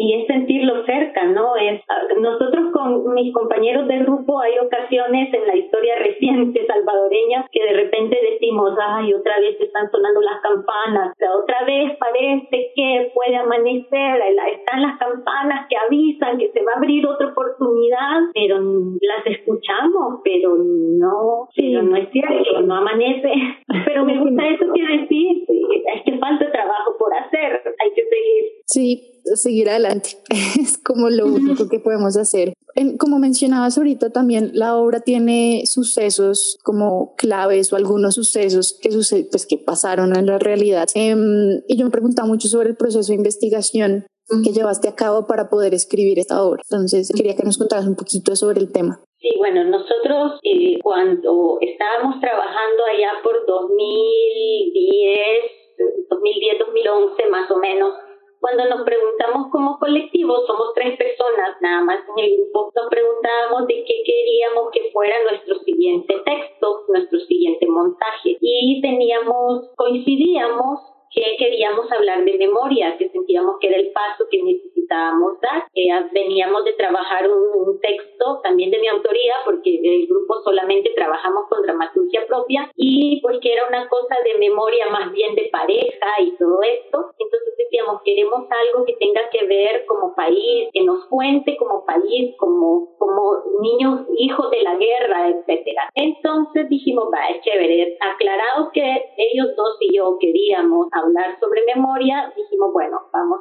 [0.00, 1.54] Y es sentirlo cerca, ¿no?
[1.56, 1.82] Es,
[2.18, 7.74] nosotros con mis compañeros del grupo hay ocasiones en la historia reciente salvadoreña que de
[7.74, 14.22] repente decimos, ay, otra vez están sonando las campanas, otra vez parece que puede amanecer,
[14.54, 20.20] están las campanas que avisan que se va a abrir otra oportunidad, pero las escuchamos,
[20.24, 23.30] pero no, pero no es cierto, no amanece.
[23.84, 28.59] Pero me gusta eso que decís, es que falta trabajo por hacer, hay que seguir.
[28.72, 30.10] Sí, seguir adelante.
[30.60, 32.52] Es como lo único que podemos hacer.
[32.98, 38.90] Como mencionabas ahorita también, la obra tiene sucesos como claves o algunos sucesos que,
[39.30, 40.86] pues, que pasaron en la realidad.
[40.94, 44.06] Em, y yo me preguntaba mucho sobre el proceso de investigación
[44.44, 46.62] que llevaste a cabo para poder escribir esta obra.
[46.70, 49.00] Entonces, quería que nos contaras un poquito sobre el tema.
[49.18, 55.60] Sí, bueno, nosotros eh, cuando estábamos trabajando allá por 2010,
[56.08, 57.92] 2010-2011 más o menos,
[58.40, 63.66] cuando nos preguntamos como colectivo, somos tres personas nada más en el grupo, nos preguntábamos
[63.66, 68.38] de qué queríamos que fuera nuestro siguiente texto, nuestro siguiente montaje.
[68.40, 74.42] Y teníamos, coincidíamos que queríamos hablar de memoria, que sentíamos que era el paso que
[74.42, 75.66] necesitábamos dar.
[75.74, 81.48] Eh, veníamos de trabajar un, texto también de mi autoría, porque el grupo solamente trabajamos
[81.48, 86.36] con dramaturgia propia, y porque era una cosa de memoria más bien de pareja y
[86.36, 87.10] todo esto.
[87.18, 92.34] Entonces decíamos, queremos algo que tenga que ver como país, que nos cuente como país,
[92.38, 95.88] como, como niños, hijos de la guerra, etcétera.
[95.94, 98.82] Entonces dijimos, va, es chévere, aclarado que
[99.16, 103.40] ellos dos y yo queríamos hablar sobre memoria, dijimos, bueno, vamos,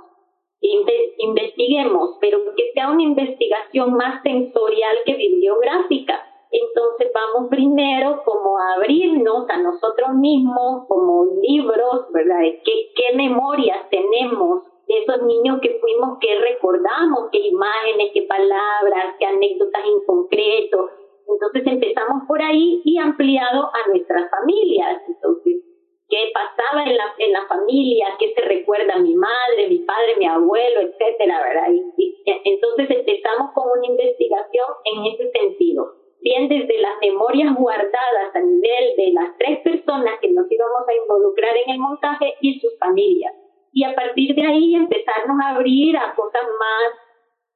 [0.61, 6.25] investiguemos, pero que sea una investigación más sensorial que bibliográfica.
[6.51, 12.39] Entonces vamos primero como a abrirnos a nosotros mismos como libros, ¿verdad?
[12.65, 19.15] Qué, qué memorias tenemos de esos niños que fuimos, qué recordamos, qué imágenes, qué palabras,
[19.19, 20.89] qué anécdotas en concreto.
[21.27, 25.03] Entonces empezamos por ahí y ampliado a nuestras familias.
[25.07, 25.63] Entonces,
[26.09, 30.25] qué pasaba en la, en la familia, qué se recuerda mi madre, mi padre, mi
[30.25, 31.71] abuelo, etcétera, ¿verdad?
[31.71, 35.93] Y, entonces empezamos con una investigación en ese sentido.
[36.21, 40.95] Bien desde las memorias guardadas a nivel de las tres personas que nos íbamos a
[40.95, 43.33] involucrar en el montaje y sus familias.
[43.71, 46.93] Y a partir de ahí empezarnos a abrir a cosas más,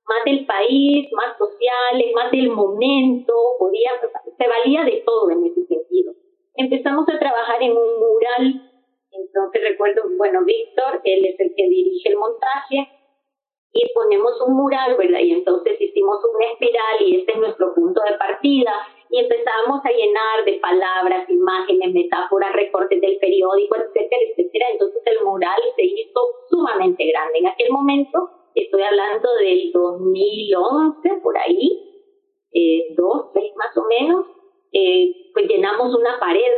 [0.07, 3.89] más del país, más sociales, más del momento, podía,
[4.37, 6.13] se valía de todo en ese sentido
[6.55, 8.69] empezamos a trabajar en un mural.
[9.11, 12.89] Entonces recuerdo, bueno, Víctor, él es el que dirige el montaje
[13.73, 15.19] y ponemos un mural, ¿verdad?
[15.19, 18.71] Y entonces hicimos una espiral y este es nuestro punto de partida
[19.09, 24.65] y empezamos a llenar de palabras, imágenes, metáforas, recortes del periódico, etcétera, etcétera.
[24.73, 27.39] Entonces el mural se hizo sumamente grande.
[27.39, 32.10] En aquel momento, estoy hablando del 2011, por ahí,
[32.54, 34.25] eh, 12 más o menos,
[34.74, 36.52] eh, pues llenamos una pared,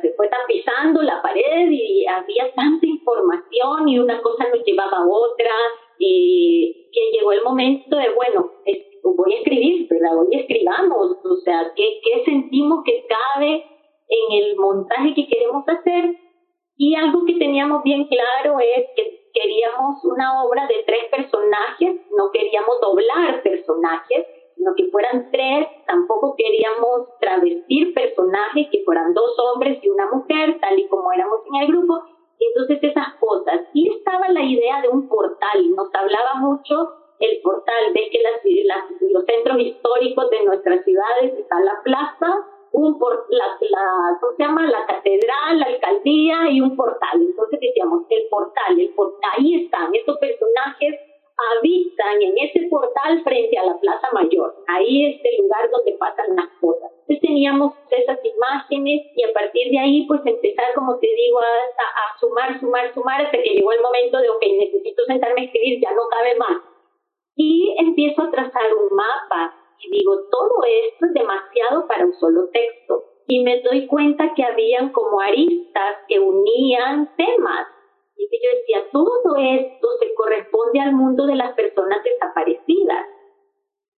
[0.00, 5.06] se fue tapizando la pared y había tanta información y una cosa nos llevaba a
[5.06, 5.50] otra,
[5.98, 8.50] y que llegó el momento de, bueno,
[9.14, 10.18] voy a escribir, ¿verdad?
[10.18, 13.64] Hoy escribamos, o sea, ¿qué, ¿qué sentimos que cabe
[14.08, 16.16] en el montaje que queremos hacer?
[16.76, 22.30] Y algo que teníamos bien claro es que queríamos una obra de tres personajes, no
[22.32, 24.26] queríamos doblar personajes,
[24.56, 30.58] sino que fueran tres, tampoco queríamos travestir personajes, que fueran dos hombres y una mujer,
[30.60, 32.02] tal y como éramos en el grupo,
[32.40, 33.60] entonces esas cosas.
[33.74, 36.74] Y estaba la idea de un portal, nos hablaba mucho
[37.18, 42.98] el portal, ves que las, los centros históricos de nuestras ciudades está la plaza, un
[42.98, 44.66] por, la, la, ¿cómo se llama?
[44.66, 47.22] La catedral, la alcaldía y un portal.
[47.22, 50.94] Entonces decíamos, el portal, el portal, ahí están, estos personajes
[51.36, 54.54] habitan en ese portal frente a la Plaza Mayor.
[54.68, 56.90] Ahí es el lugar donde pasan las cosas.
[57.00, 62.18] Entonces teníamos esas imágenes y a partir de ahí pues empezar, como te digo, a,
[62.18, 65.92] sumar, sumar, sumar hasta que llegó el momento de, ok, necesito sentarme a escribir, ya
[65.92, 66.62] no cabe más.
[67.36, 72.48] Y empiezo a trazar un mapa y digo, todo esto es demasiado para un solo
[72.50, 73.04] texto.
[73.28, 77.66] Y me doy cuenta que habían como aristas que unían temas.
[78.16, 83.06] Y yo decía, todo esto se corresponde al mundo de las personas desaparecidas.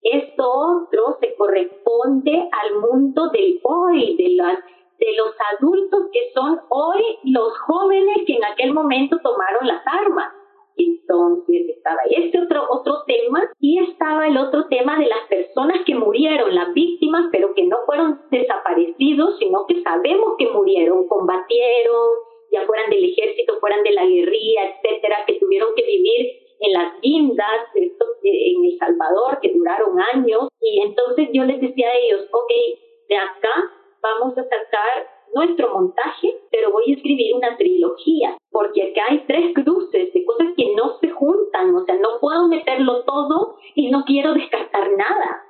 [0.03, 4.59] Esto otro se corresponde al mundo del hoy, de, las,
[4.99, 10.33] de los adultos que son hoy los jóvenes que en aquel momento tomaron las armas.
[10.77, 15.97] Entonces estaba este otro, otro tema y estaba el otro tema de las personas que
[15.97, 22.09] murieron, las víctimas, pero que no fueron desaparecidos, sino que sabemos que murieron, combatieron,
[22.53, 27.01] ya fueran del ejército, fueran de la guerrilla, etcétera, que tuvieron que vivir en las
[27.01, 30.49] guindas en El Salvador, que duraron años.
[30.61, 32.53] Y entonces yo les decía a ellos, ok,
[33.09, 33.73] de acá
[34.03, 39.55] vamos a sacar nuestro montaje, pero voy a escribir una trilogía, porque acá hay tres
[39.55, 44.05] cruces de cosas que no se juntan, o sea, no puedo meterlo todo y no
[44.05, 45.45] quiero descartar nada.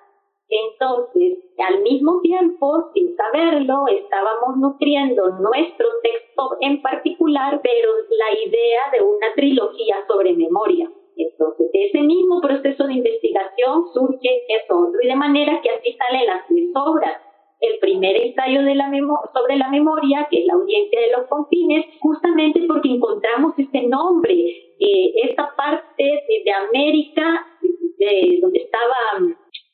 [0.51, 8.81] Entonces, al mismo tiempo, sin saberlo, estábamos nutriendo nuestro texto en particular, pero la idea
[8.93, 10.91] de una trilogía sobre memoria.
[11.17, 15.97] Entonces, de ese mismo proceso de investigación surge eso otro, y de manera que así
[15.99, 17.29] salen las tres obras
[17.61, 18.89] el primer ensayo de la
[19.35, 24.35] sobre la memoria, que es la audiencia de los confines, justamente porque encontramos este nombre,
[24.79, 27.47] eh, esta parte de, América,
[27.99, 28.95] de, donde estaba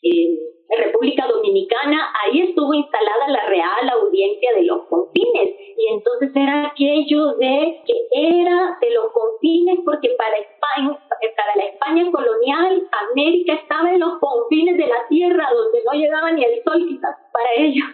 [0.04, 0.38] eh,
[0.76, 5.54] República Dominicana, ahí estuvo instalada la Real Audiencia de los Confines.
[5.76, 10.98] Y entonces era aquello de que era de los confines porque para España,
[11.36, 16.32] para la España colonial, América estaba en los confines de la tierra donde no llegaba
[16.32, 17.86] ni el sol quizás para ellos.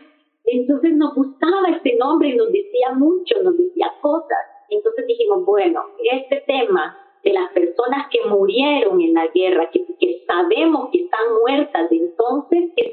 [0.45, 4.39] Entonces nos gustaba este nombre y nos decía mucho, nos decía cosas.
[4.69, 9.87] Entonces dijimos, bueno, este tema de las personas que murieron en la guerra, que,
[10.27, 12.93] sabemos que están muertas entonces, es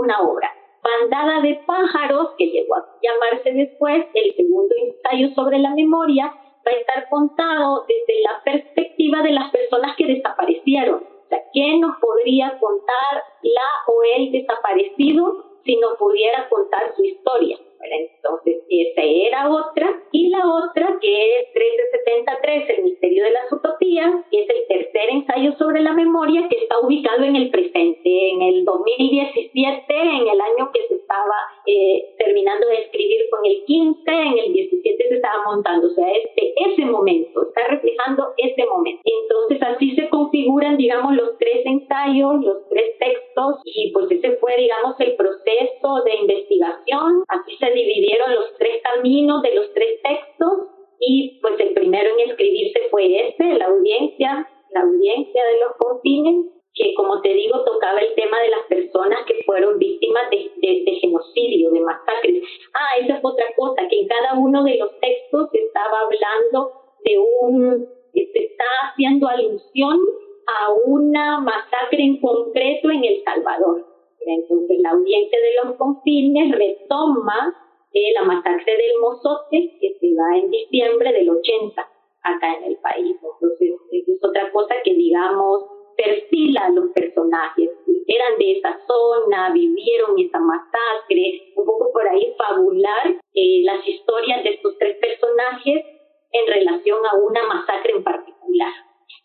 [0.00, 0.48] una obra.
[0.82, 6.70] Bandada de pájaros, que llegó a llamarse después el segundo ensayo sobre la memoria, va
[6.70, 11.02] a estar contado desde la perspectiva de las personas que desaparecieron.
[11.02, 17.04] O sea, ¿qué nos podría contar la o el desaparecido si nos pudiera contar su
[17.04, 17.58] historia?
[17.90, 20.02] Entonces, esa era otra.
[20.12, 25.10] Y la otra, que es 1373, El misterio de las utopías, que es el tercer
[25.10, 30.40] ensayo sobre la memoria, que está ubicado en el presente, en el 2017, en el
[30.40, 35.14] año que se estaba eh, terminando de escribir con el 15, en el 17 se
[35.14, 35.88] estaba montando.
[35.88, 39.02] O sea, este, ese momento, está reflejando ese momento.
[39.04, 44.56] Entonces, así se configuran, digamos, los tres ensayos, los tres textos, y pues ese fue,
[44.56, 47.24] digamos, el proceso de investigación.
[47.28, 52.30] Así se dividieron los tres caminos de los tres textos y pues el primero en
[52.30, 57.98] escribirse fue este, la audiencia, la audiencia de los confines, que como te digo tocaba
[58.00, 62.42] el tema de las personas que fueron víctimas de, genocidio, de masacres.
[62.72, 66.72] Ah, esa es otra cosa, que en cada uno de los textos se estaba hablando
[67.04, 69.98] de un, se está haciendo alusión
[70.46, 73.91] a una masacre en concreto en El Salvador.
[74.26, 77.54] Entonces la audiencia de los confines retoma
[77.92, 81.88] eh, la masacre del Mozote que se da en diciembre del 80
[82.22, 83.16] acá en el país.
[83.16, 85.64] Entonces es otra cosa que digamos
[85.96, 87.70] perfila a los personajes.
[88.06, 94.42] Eran de esa zona, vivieron esa masacre, un poco por ahí fabular eh, las historias
[94.42, 95.84] de estos tres personajes
[96.32, 98.72] en relación a una masacre en particular.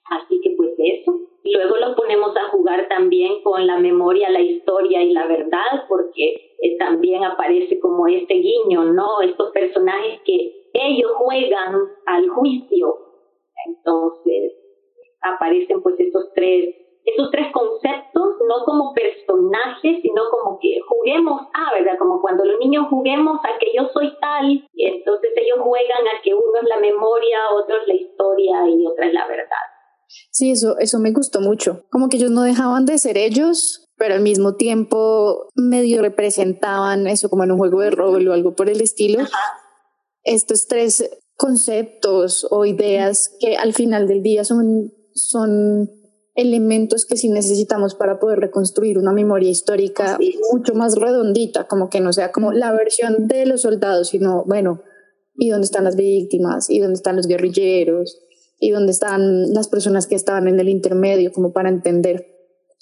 [0.09, 1.19] Así que pues eso.
[1.43, 6.55] Luego lo ponemos a jugar también con la memoria, la historia y la verdad, porque
[6.61, 9.21] eh, también aparece como este guiño, ¿no?
[9.21, 12.95] Estos personajes que ellos juegan al juicio.
[13.65, 14.53] Entonces
[15.21, 16.75] aparecen pues estos tres
[17.07, 21.97] estos tres conceptos, no como personajes, sino como que juguemos, ah, ¿verdad?
[21.97, 26.21] Como cuando los niños juguemos a que yo soy tal, y entonces ellos juegan a
[26.21, 29.76] que uno es la memoria, otro es la historia y otra es la verdad.
[30.31, 31.85] Sí, eso, eso me gustó mucho.
[31.89, 37.29] Como que ellos no dejaban de ser ellos, pero al mismo tiempo medio representaban eso
[37.29, 39.25] como en un juego de rol o algo por el estilo.
[40.23, 45.89] Estos tres conceptos o ideas que al final del día son, son
[46.35, 50.19] elementos que sí necesitamos para poder reconstruir una memoria histórica
[50.51, 54.83] mucho más redondita, como que no sea como la versión de los soldados, sino, bueno,
[55.35, 56.69] ¿y dónde están las víctimas?
[56.69, 58.19] ¿Y dónde están los guerrilleros?
[58.59, 61.31] ¿Y dónde están las personas que estaban en el intermedio?
[61.31, 62.37] Como para entender.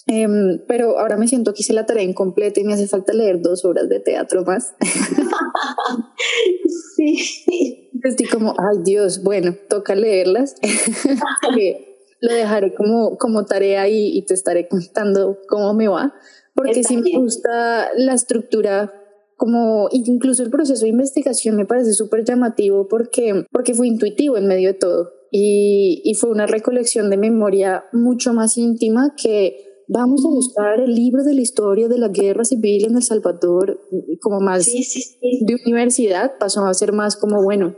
[0.07, 3.41] Em, pero ahora me siento que hice la tarea incompleta y me hace falta leer
[3.41, 4.75] dos horas de teatro más.
[6.95, 7.89] sí.
[8.03, 10.55] Estoy como, ay Dios, bueno, toca leerlas.
[12.21, 16.13] lo dejaré como, como tarea y, y, te estaré contando cómo me va,
[16.53, 18.93] porque sí me gusta la estructura
[19.37, 24.47] como incluso el proceso de investigación me parece súper llamativo porque, porque fue intuitivo en
[24.47, 30.25] medio de todo y, y fue una recolección de memoria mucho más íntima que vamos
[30.25, 33.79] a buscar el libro de la historia de la guerra civil en El Salvador
[34.21, 37.75] como más de universidad, pasó a ser más como, bueno,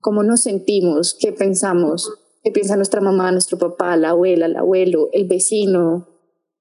[0.00, 2.12] cómo nos sentimos, qué pensamos,
[2.42, 6.08] qué piensa nuestra mamá, nuestro papá, la abuela, el abuelo, el vecino,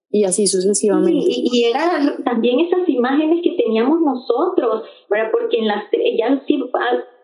[0.09, 1.25] y así sucesivamente.
[1.27, 5.29] Y, y eran también esas imágenes que teníamos nosotros, ¿verdad?
[5.31, 5.85] porque en las
[6.17, 6.57] ya si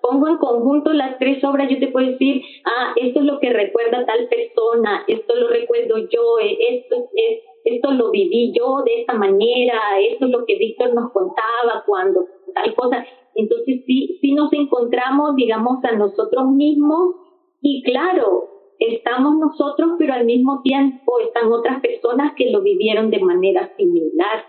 [0.08, 3.50] pongo en conjunto las tres obras, yo te puedo decir, ah, esto es lo que
[3.50, 9.02] recuerda tal persona, esto lo recuerdo yo, eh, esto es esto lo viví yo de
[9.02, 13.06] esta manera, esto es lo que Víctor nos contaba cuando tal cosa.
[13.36, 17.16] Entonces sí, sí nos encontramos, digamos, a nosotros mismos
[17.62, 18.48] y claro,
[18.80, 24.46] estamos nosotros, pero al mismo tiempo están otras personas que lo vivieron de manera similar.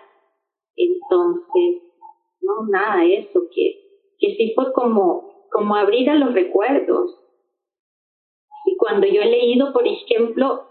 [0.77, 1.83] Entonces,
[2.41, 3.81] no, nada, eso, que,
[4.19, 7.15] que sí fue como, como abrir a los recuerdos.
[8.67, 10.65] Y cuando yo he leído, por ejemplo,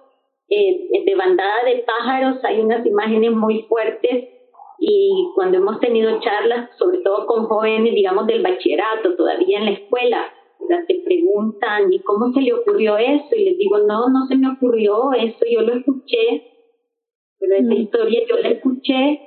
[0.49, 4.29] eh, de bandada de pájaros, hay unas imágenes muy fuertes
[4.79, 9.71] y cuando hemos tenido charlas, sobre todo con jóvenes, digamos, del bachillerato, todavía en la
[9.71, 10.33] escuela,
[10.87, 13.35] te preguntan, ¿y cómo se le ocurrió eso?
[13.35, 16.43] Y les digo, no, no se me ocurrió eso, yo lo escuché,
[17.39, 17.77] pero esa mm.
[17.77, 19.21] historia yo la escuché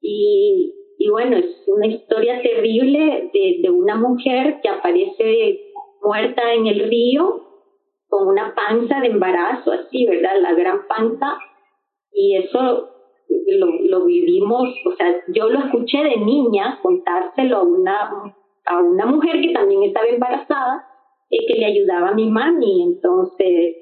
[0.00, 0.74] y,
[1.04, 5.60] y bueno, es una historia terrible de, de una mujer que aparece
[6.02, 7.42] muerta en el río
[8.08, 10.40] con una panza de embarazo, así, ¿verdad?
[10.40, 11.36] La gran panza.
[12.10, 12.88] Y eso
[13.58, 18.34] lo, lo vivimos, o sea, yo lo escuché de niña contárselo a una
[18.64, 20.86] a una mujer que también estaba embarazada,
[21.28, 22.82] eh, que le ayudaba a mi mami.
[22.82, 23.76] Entonces,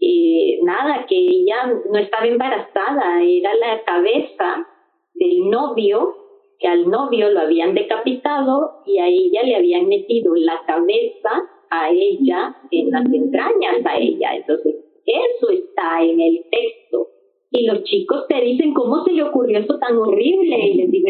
[0.00, 4.66] eh, nada, que ella no estaba embarazada, era la cabeza
[5.12, 6.21] del novio,
[6.62, 11.30] que al novio lo habían decapitado y a ella le habían metido la cabeza
[11.70, 14.36] a ella en las entrañas a ella.
[14.36, 17.08] Entonces, eso está en el texto.
[17.50, 21.06] Y los chicos te dicen cómo se le ocurrió eso tan horrible y les digo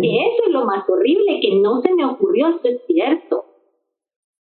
[0.00, 3.44] que eso es lo más horrible que no se me ocurrió eso es cierto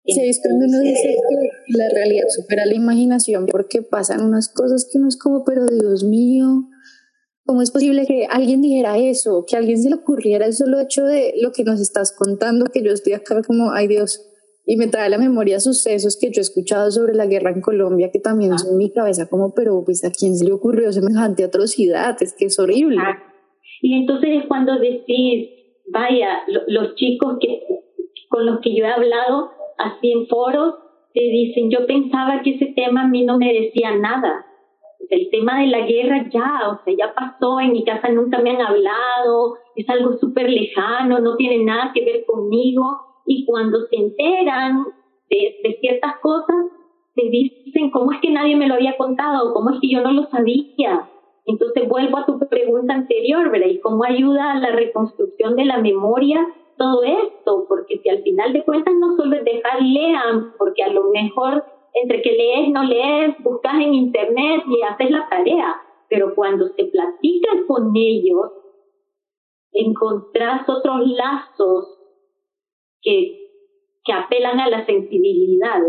[0.06, 4.90] Sí, es cuando uno dice que la realidad supera la imaginación porque pasan unas cosas
[4.90, 6.64] que uno es como, pero Dios mío,
[7.50, 9.44] ¿cómo es posible que alguien dijera eso?
[9.50, 12.68] Que a alguien se le ocurriera el solo hecho de lo que nos estás contando,
[12.72, 14.24] que yo estoy acá como, ay Dios,
[14.68, 17.62] y me trae a la memoria sucesos que yo he escuchado sobre la guerra en
[17.62, 20.92] Colombia que también son en mi cabeza como, pero pues a quién se le ocurrió
[20.92, 22.98] semejante atrocidad, es que es horrible.
[23.82, 25.50] Y entonces es cuando decís,
[25.92, 27.62] vaya, los chicos que
[28.30, 30.76] con los que yo he hablado así en foros
[31.16, 34.46] te dicen, yo pensaba que ese tema a mí no me decía nada.
[35.10, 38.52] El tema de la guerra ya, o sea, ya pasó, en mi casa nunca me
[38.52, 42.84] han hablado, es algo súper lejano, no tiene nada que ver conmigo
[43.26, 44.86] y cuando se enteran
[45.30, 46.66] de, ciertas cosas,
[47.16, 49.54] se dicen, ¿cómo es que nadie me lo había contado?
[49.54, 51.08] ¿Cómo es que yo no lo sabía?
[51.46, 53.68] Entonces vuelvo a tu pregunta anterior, ¿verdad?
[53.68, 56.46] ¿Y cómo ayuda a la reconstrucción de la memoria
[56.78, 57.66] todo esto?
[57.68, 61.64] Porque si al final de cuentas no solo dejar lean, porque a lo mejor
[61.94, 66.86] entre que lees, no lees, buscas en internet y haces la tarea, pero cuando se
[66.86, 68.52] platica con ellos,
[69.72, 72.00] encontrás otros lazos
[73.02, 73.52] que,
[74.04, 75.82] que apelan a la sensibilidad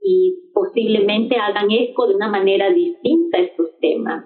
[0.00, 4.24] y posiblemente hagan eco de una manera distinta a estos temas.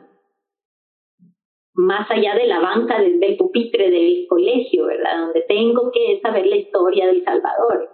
[1.73, 5.27] Más allá de la banca del, pupitre del colegio, ¿verdad?
[5.27, 7.89] Donde tengo que saber la historia del Salvador.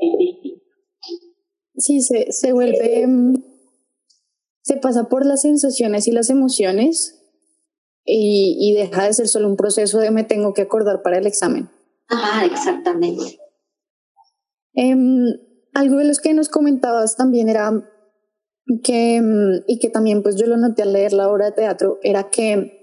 [0.00, 0.57] Es distinto.
[1.78, 3.34] Sí, se, se vuelve, mm,
[4.62, 7.14] se pasa por las sensaciones y las emociones
[8.04, 11.26] y, y deja de ser solo un proceso de me tengo que acordar para el
[11.26, 11.70] examen.
[12.08, 13.38] Ajá, exactamente.
[14.74, 15.26] Em,
[15.74, 17.70] algo de los que nos comentabas también era
[18.82, 21.98] que, em, y que también pues yo lo noté al leer la obra de teatro,
[22.02, 22.78] era que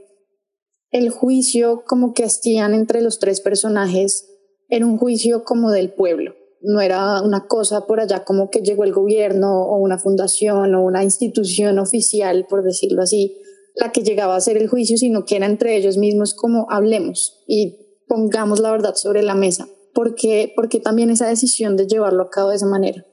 [0.92, 4.28] el juicio como que hacían entre los tres personajes
[4.70, 6.36] era un juicio como del pueblo,
[6.66, 10.84] no era una cosa por allá como que llegó el gobierno o una fundación o
[10.84, 13.38] una institución oficial, por decirlo así,
[13.76, 17.44] la que llegaba a hacer el juicio, sino que era entre ellos mismos como hablemos
[17.48, 19.68] y pongamos la verdad sobre la mesa.
[19.94, 23.04] ¿Por qué, porque también esa decisión de llevarlo a cabo de esa manera?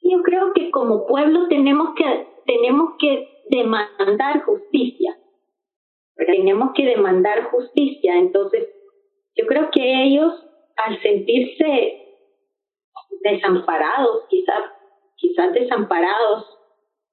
[0.00, 2.04] Yo creo que como pueblo tenemos que,
[2.46, 5.18] tenemos que demandar justicia.
[6.16, 8.16] Tenemos que demandar justicia.
[8.16, 8.68] Entonces,
[9.36, 10.32] yo creo que ellos,
[10.76, 12.01] al sentirse
[13.22, 14.60] desamparados, quizás,
[15.16, 16.46] quizás desamparados,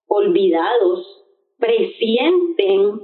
[0.08, 1.26] olvidados,
[1.58, 3.02] presienten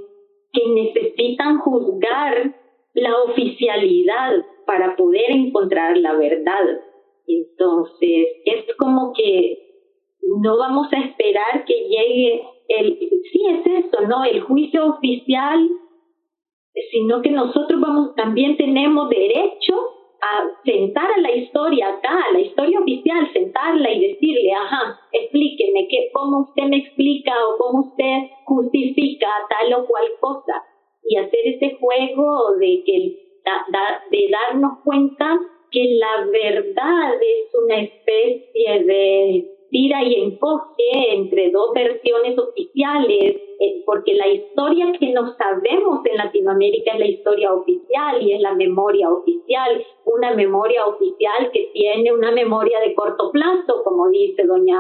[0.52, 2.56] que necesitan juzgar
[2.94, 6.82] la oficialidad para poder encontrar la verdad.
[7.28, 9.66] Entonces, es como que
[10.42, 12.98] no vamos a esperar que llegue el,
[13.32, 14.24] sí es eso, ¿no?
[14.24, 15.70] El juicio oficial,
[16.92, 22.40] sino que nosotros vamos, también tenemos derecho a sentar a la historia acá, a la
[22.40, 28.30] historia oficial, sentarla y decirle, ajá, explíqueme qué, cómo usted me explica o cómo usted
[28.46, 30.64] justifica tal o cual cosa.
[31.04, 33.26] Y hacer ese juego de que
[34.10, 35.40] de darnos cuenta
[35.72, 43.84] que la verdad es una especie de tira y enfoque entre dos versiones oficiales, eh,
[43.86, 48.54] porque la historia que no sabemos en Latinoamérica es la historia oficial y es la
[48.54, 54.80] memoria oficial, una memoria oficial que tiene una memoria de corto plazo, como dice doña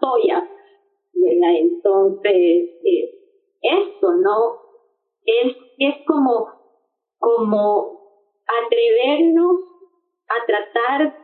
[0.00, 0.48] Toya.
[1.12, 3.10] Entonces, eh,
[3.62, 4.60] eso, ¿no?
[5.24, 6.46] Es, es como,
[7.18, 7.98] como
[8.64, 9.56] atrevernos
[10.28, 11.19] a tratar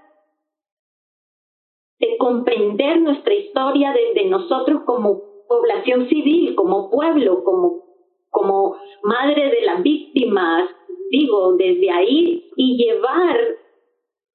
[1.98, 7.84] de comprender nuestra historia desde nosotros como población civil, como pueblo, como,
[8.30, 10.68] como madre de las víctimas,
[11.10, 13.38] digo, desde ahí, y llevar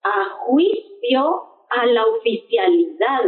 [0.03, 3.23] a juicio a la oficialidad.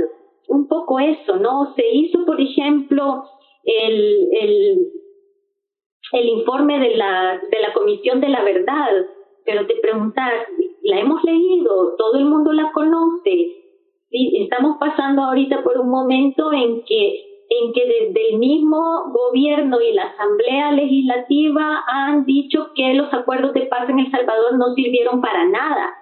[0.48, 1.74] Un poco eso, ¿no?
[1.76, 3.24] Se hizo, por ejemplo,
[3.64, 4.92] el, el,
[6.12, 9.06] el informe de la, de la Comisión de la Verdad,
[9.46, 10.32] pero te preguntas,
[10.84, 13.63] la hemos leído, todo el mundo la conoce,
[14.14, 19.94] estamos pasando ahorita por un momento en que en que desde el mismo gobierno y
[19.94, 25.22] la Asamblea Legislativa han dicho que los acuerdos de paz en El Salvador no sirvieron
[25.22, 25.94] para nada.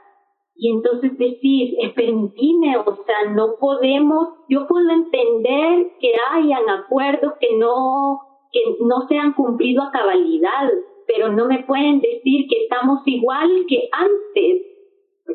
[0.56, 7.58] Y entonces decir, permitime, o sea, no podemos, yo puedo entender que hayan acuerdos que
[7.58, 8.20] no,
[8.52, 10.70] que no se han cumplido a cabalidad,
[11.08, 14.71] pero no me pueden decir que estamos igual que antes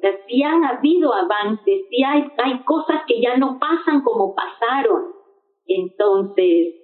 [0.00, 5.12] porque sí han habido avances, sí hay, hay cosas que ya no pasan como pasaron.
[5.66, 6.74] Entonces,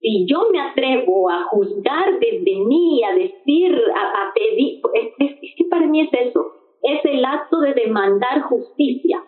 [0.00, 5.86] si yo me atrevo a juzgar desde mí, a decir, a, pedir, es, que para
[5.86, 6.44] mí es eso,
[6.82, 9.22] es el acto de demandar justicia.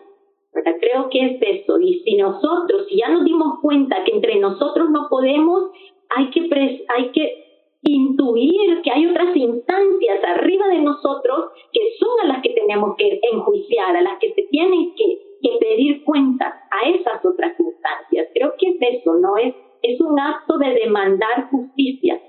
[0.53, 0.75] ¿verdad?
[0.79, 1.79] Creo que es eso.
[1.79, 5.71] Y si nosotros, si ya nos dimos cuenta que entre nosotros no podemos,
[6.09, 6.49] hay que,
[6.95, 7.44] hay que
[7.85, 13.19] intuir que hay otras instancias arriba de nosotros que son a las que tenemos que
[13.31, 15.21] enjuiciar, a las que se tienen que,
[15.59, 18.29] pedir cuentas a esas otras instancias.
[18.33, 19.37] Creo que es eso, ¿no?
[19.37, 22.19] Es, es un acto de demandar justicia.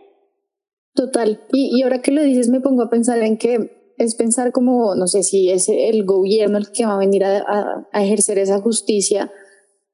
[0.95, 1.41] Total.
[1.51, 4.95] Y, y ahora que lo dices me pongo a pensar en que es pensar como,
[4.97, 8.61] no sé si es el gobierno el que va a venir a, a ejercer esa
[8.61, 9.33] justicia,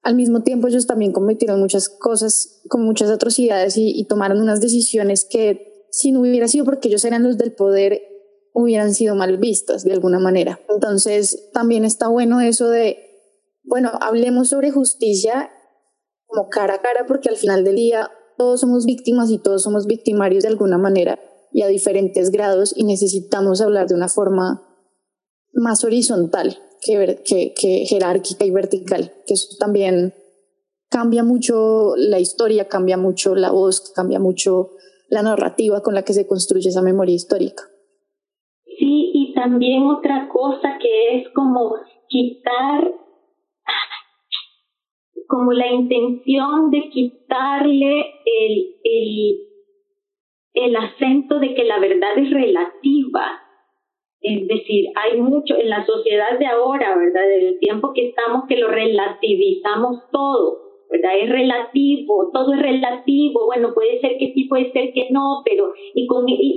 [0.03, 5.25] al mismo tiempo ellos también cometieron muchas cosas, con muchas atrocidades y, tomaron unas decisiones
[5.25, 8.03] que si no hubiera sido porque ellos eran los del poder,
[8.53, 10.61] hubieran sido mal vistas de alguna manera.
[10.69, 12.99] Entonces también está bueno eso de,
[13.63, 15.51] bueno, hablemos sobre justicia
[16.27, 19.87] como cara a cara porque al final del día todos somos víctimas y todos somos
[19.87, 21.21] victimarios de alguna manera
[21.53, 24.67] y a diferentes grados y necesitamos hablar de una forma
[25.53, 30.13] más horizontal que, que, jerárquica y vertical, que eso también
[30.91, 34.71] cambia mucho la historia, cambia mucho la voz, cambia mucho
[35.09, 37.63] la narrativa con la que se construye esa memoria histórica.
[38.65, 41.77] Sí, y también otra cosa que es como
[42.09, 42.93] quitar,
[45.29, 49.39] como la intención de quitarle el, el,
[50.55, 53.42] el acento de que la verdad es relativa
[54.23, 57.27] es decir, hay mucho en la sociedad de ahora, ¿verdad?
[57.27, 60.59] Del tiempo que estamos que lo relativizamos todo,
[60.91, 61.19] ¿verdad?
[61.19, 63.47] Es relativo, todo es relativo.
[63.47, 66.07] Bueno, puede ser que sí, puede ser que no, pero y,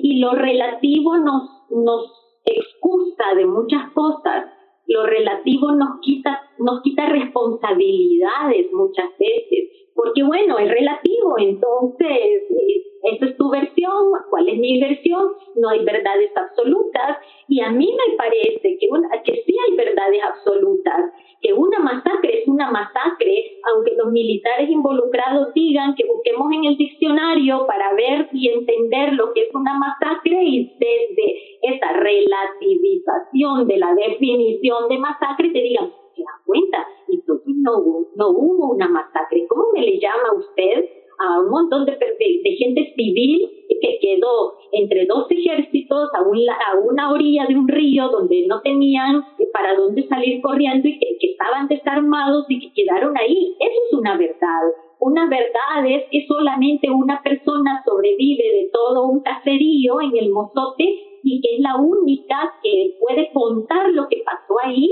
[0.03, 4.45] y, lo relativo nos, nos excusa de muchas cosas,
[4.87, 12.85] lo relativo nos quita, nos quita responsabilidades muchas veces, porque bueno, es relativo, entonces eh,
[13.05, 17.87] esa es tu versión, cuál es mi versión, no hay verdades absolutas y a mí
[17.87, 18.89] me parece que,
[19.23, 25.53] que sí hay verdades absolutas, que una masacre es una masacre, aunque los militares involucrados
[25.53, 30.43] digan que busquemos en el diccionario para ver y entender lo que es una masacre
[30.43, 37.53] y desde esa relativización de la definición de masacre te digan, se da cuenta, entonces
[37.57, 39.45] no no hubo una masacre.
[39.47, 40.85] ¿Cómo me le llama usted
[41.17, 43.49] a un montón de, de, gente civil
[43.81, 49.23] que quedó entre dos ejércitos a, a, una orilla de un río donde no tenían
[49.53, 53.55] para dónde salir corriendo y que, que estaban desarmados y que quedaron ahí.
[53.59, 54.61] Eso es una verdad.
[54.99, 60.83] Una verdad es que solamente una persona sobrevive de todo un caserío en el mozote
[61.23, 64.91] y que es la única que puede contar lo que pasó ahí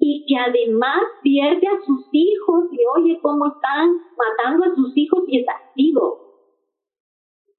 [0.00, 5.24] y que además pierde a sus hijos y oye cómo están matando a sus hijos
[5.28, 6.18] y es activo.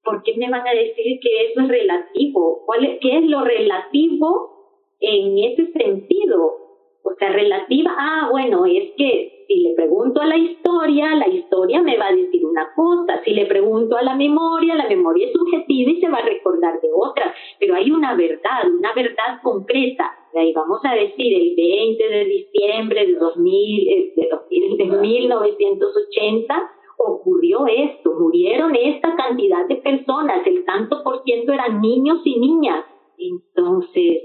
[0.02, 2.64] ¿Por qué me van a decir que eso es relativo?
[2.66, 6.58] ¿Cuál es, ¿Qué es lo relativo en ese sentido?
[7.04, 11.80] O sea, relativa, ah, bueno, es que si le pregunto a la historia, la historia
[11.80, 13.22] me va a decir una cosa.
[13.24, 16.80] Si le pregunto a la memoria, la memoria es subjetiva y se va a recordar
[16.80, 17.32] de otra.
[17.60, 23.06] Pero hay una verdad, una verdad concreta ahí vamos a decir, el 20 de diciembre
[23.06, 31.02] de, 2000, eh, de, de 1980, ocurrió esto, murieron esta cantidad de personas, el tanto
[31.02, 32.84] por ciento eran niños y niñas.
[33.18, 34.22] Entonces,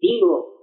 [0.00, 0.56] digo,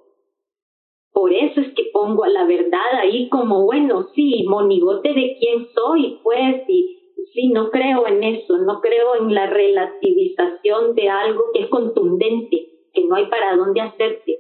[1.12, 5.68] por eso es que pongo a la verdad ahí como, bueno, sí, monigote de quién
[5.74, 6.98] soy, pues, y
[7.34, 12.70] sí, no creo en eso, no creo en la relativización de algo que es contundente,
[12.94, 14.40] que no hay para dónde hacerte.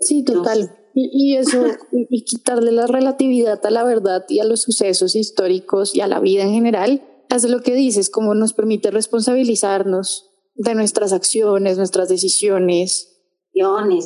[0.00, 0.76] Sí, total.
[0.94, 6.00] Y, eso, y, quitarle la relatividad a la verdad y a los sucesos históricos y
[6.00, 11.12] a la vida en general, hace lo que dices, como nos permite responsabilizarnos de nuestras
[11.12, 13.18] acciones, nuestras decisiones.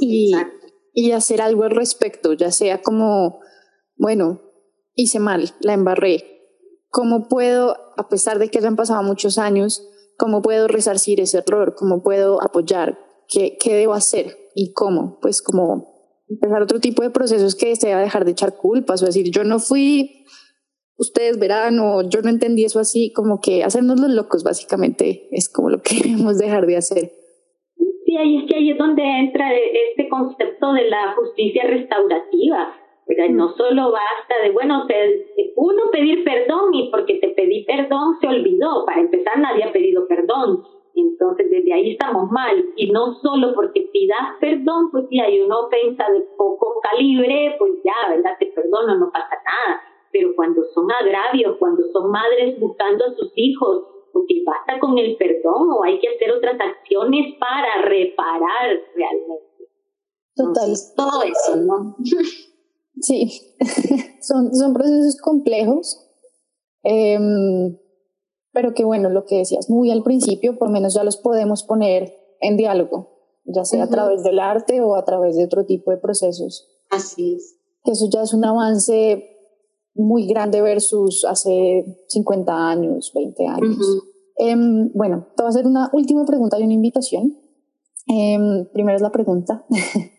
[0.00, 0.32] Y,
[0.94, 3.40] y hacer algo al respecto, ya sea como,
[3.96, 4.40] bueno,
[4.94, 6.24] hice mal, la embarré.
[6.88, 9.86] ¿Cómo puedo, a pesar de que ya han pasado muchos años,
[10.16, 11.74] cómo puedo resarcir ese error?
[11.76, 12.98] ¿Cómo puedo apoyar?
[13.28, 14.37] ¿Qué, qué debo hacer?
[14.60, 15.20] ¿Y cómo?
[15.22, 15.86] Pues como
[16.28, 19.30] empezar otro tipo de procesos que se va a dejar de echar culpas o decir,
[19.30, 20.24] yo no fui,
[20.96, 25.48] ustedes verán, o yo no entendí eso así, como que hacernos los locos básicamente es
[25.48, 27.12] como lo que debemos dejar de hacer.
[28.04, 32.74] Sí, ahí es que ahí es donde entra este concepto de la justicia restaurativa.
[33.30, 34.86] No solo basta de, bueno,
[35.56, 38.84] uno pedir perdón y porque te pedí perdón se olvidó.
[38.84, 40.62] Para empezar, nadie ha pedido perdón
[41.00, 42.64] entonces, desde ahí estamos mal.
[42.76, 47.72] Y no solo porque pidas perdón, pues si hay una ofensa de poco calibre, pues
[47.84, 48.32] ya, ¿verdad?
[48.38, 49.82] Te perdono, no pasa nada.
[50.12, 55.16] Pero cuando son agravios, cuando son madres buscando a sus hijos, porque basta con el
[55.16, 59.44] perdón o hay que hacer otras acciones para reparar realmente.
[60.34, 60.72] Total.
[60.96, 61.96] todo eso, ¿no?
[63.00, 63.28] Sí,
[64.22, 66.04] son, son procesos complejos.
[66.84, 67.18] Eh,
[68.58, 72.12] pero que bueno, lo que decías muy al principio, por menos ya los podemos poner
[72.40, 73.08] en diálogo,
[73.44, 76.66] ya sea a través del arte o a través de otro tipo de procesos.
[76.90, 77.54] Así es.
[77.84, 79.30] Que eso ya es un avance
[79.94, 83.78] muy grande versus hace 50 años, 20 años.
[84.38, 87.38] Em, bueno, te voy a hacer una última pregunta y una invitación.
[88.08, 89.64] Em, primero es la pregunta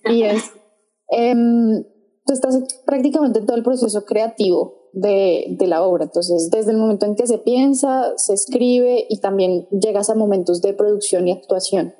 [0.09, 0.43] y es,
[1.09, 1.83] em,
[2.25, 6.05] tú estás prácticamente en todo el proceso creativo de, de, la obra.
[6.05, 10.61] Entonces, desde el momento en que se piensa, se escribe y también llegas a momentos
[10.61, 11.93] de producción y actuación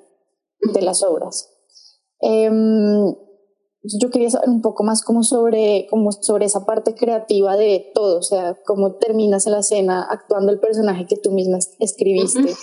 [0.74, 1.50] de las obras.
[2.22, 3.16] Em,
[3.84, 8.20] yo quería saber un poco más como sobre, como sobre esa parte creativa de todo,
[8.20, 12.54] o sea, cómo terminas en la escena actuando el personaje que tú misma escribiste.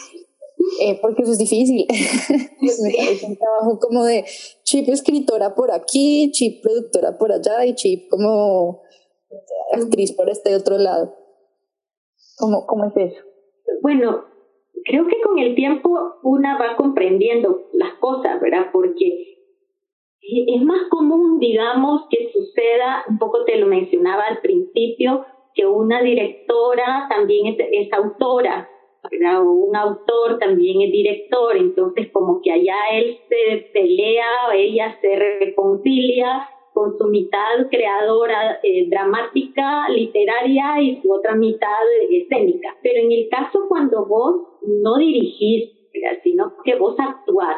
[0.81, 1.87] Eh, porque eso es difícil.
[2.61, 4.25] pues me un trabajo como de
[4.65, 8.83] chip escritora por aquí, chip productora por allá y chip como
[9.73, 11.15] actriz por este otro lado.
[12.39, 13.23] ¿Cómo, cómo es eso?
[13.83, 14.25] Bueno,
[14.85, 18.67] creo que con el tiempo una va comprendiendo las cosas, ¿verdad?
[18.73, 19.37] Porque
[20.21, 25.25] es más común, digamos, que suceda, un poco te lo mencionaba al principio,
[25.55, 28.69] que una directora también es, es autora,
[29.11, 29.43] ¿verdad?
[29.43, 35.17] O un autor también es director, entonces como que allá él se pelea, ella se
[35.41, 42.77] reconcilia con su mitad creadora eh, dramática, literaria y su otra mitad escénica.
[42.83, 45.71] Pero en el caso cuando vos no dirigís,
[46.23, 47.57] sino que vos actuás,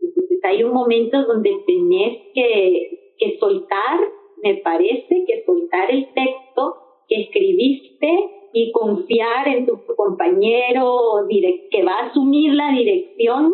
[0.00, 4.00] entonces hay un momento donde tenés que, que soltar,
[4.42, 6.76] me parece que soltar el texto
[7.08, 8.08] que escribiste
[8.54, 11.26] y confiar en tu compañero
[11.70, 13.52] que va a asumir la dirección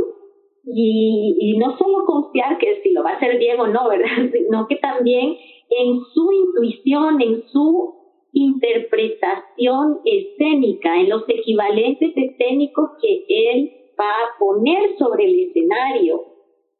[0.66, 4.08] y, y, no solo confiar que si lo va a hacer bien o no, ¿verdad?
[4.32, 5.36] Sino que también
[5.70, 7.94] en su intuición, en su
[8.32, 16.22] interpretación escénica, en los equivalentes escénicos que él va a poner sobre el escenario.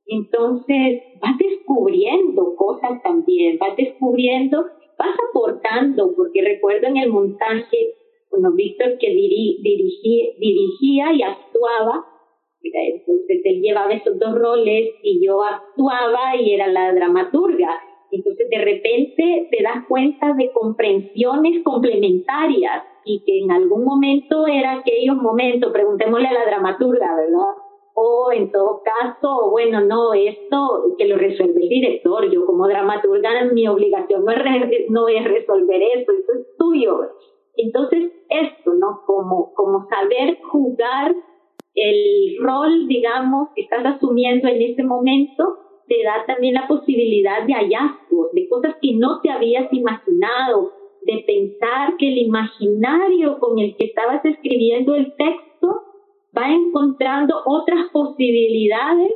[0.06, 4.66] Entonces, vas descubriendo cosas también, vas descubriendo,
[4.98, 7.94] vas aportando, porque recuerdo en el montaje,
[8.28, 12.04] cuando Víctor que dirigía y actuaba,
[12.72, 17.70] entonces él llevaba esos dos roles y yo actuaba y era la dramaturga.
[18.10, 24.78] Entonces de repente te das cuenta de comprensiones complementarias y que en algún momento era
[24.78, 27.54] aquellos momentos, preguntémosle a la dramaturga, ¿verdad?
[27.94, 33.44] O en todo caso, bueno, no, esto que lo resuelve el director, yo como dramaturga
[33.52, 37.00] mi obligación no es, no es resolver eso, eso es tuyo.
[37.56, 39.02] Entonces, esto, ¿no?
[39.06, 41.14] Como, como saber jugar
[41.76, 47.52] el rol, digamos, que estás asumiendo en ese momento, te da también la posibilidad de
[47.52, 50.72] hallazgos, de cosas que no te habías imaginado,
[51.02, 55.82] de pensar que el imaginario con el que estabas escribiendo el texto
[56.36, 59.12] va encontrando otras posibilidades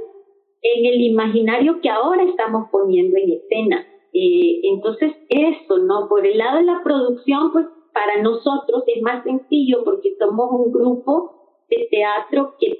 [0.62, 3.86] en el imaginario que ahora estamos poniendo en escena.
[4.12, 6.08] Eh, entonces, eso, ¿no?
[6.08, 10.72] Por el lado de la producción, pues para nosotros es más sencillo porque somos un
[10.72, 11.39] grupo
[11.70, 12.78] de teatro que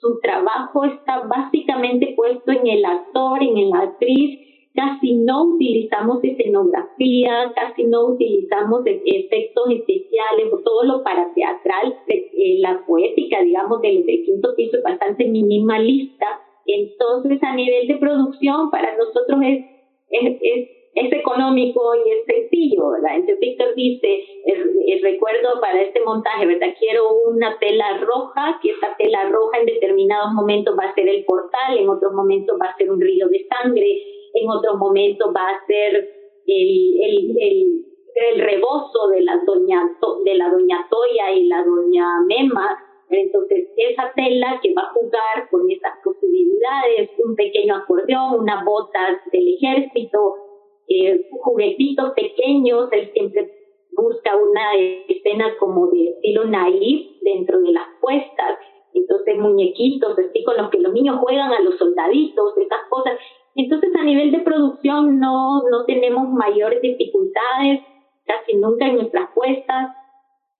[0.00, 4.40] su trabajo está básicamente puesto en el actor, en la actriz,
[4.74, 12.58] casi no utilizamos escenografía, casi no utilizamos e-, efectos especiales todo lo para teatral, eh,
[12.58, 16.26] la poética, digamos, del, quinto piso es bastante minimalista.
[16.66, 19.64] Entonces, a nivel de producción, para nosotros es
[20.12, 23.16] es económico y es sencillo, ¿verdad?
[23.16, 26.74] Entonces Víctor dice, el, recuerdo para este montaje, ¿verdad?
[26.78, 31.24] Quiero una tela roja, que esa tela roja en determinados momentos va a ser el
[31.24, 34.02] portal, en otros momentos va a ser un río de sangre,
[34.34, 36.10] en otros momentos va a ser
[36.46, 37.84] el, el, el,
[38.14, 39.82] el rebozo de la, doña,
[40.24, 42.78] de la doña Toya y la doña Mema,
[43.08, 49.20] entonces, esa tela que va a jugar con esas posibilidades, un pequeño acordeón, unas botas
[49.30, 50.51] del ejército,
[51.00, 53.50] eh, juguetitos pequeños, él siempre
[53.96, 54.74] busca una
[55.08, 58.58] escena como de estilo naif dentro de las puestas,
[58.94, 63.18] entonces muñequitos, así con los que los niños juegan a los soldaditos, esas cosas.
[63.54, 67.80] Entonces a nivel de producción no, no tenemos mayores dificultades,
[68.24, 69.94] casi nunca en nuestras puestas,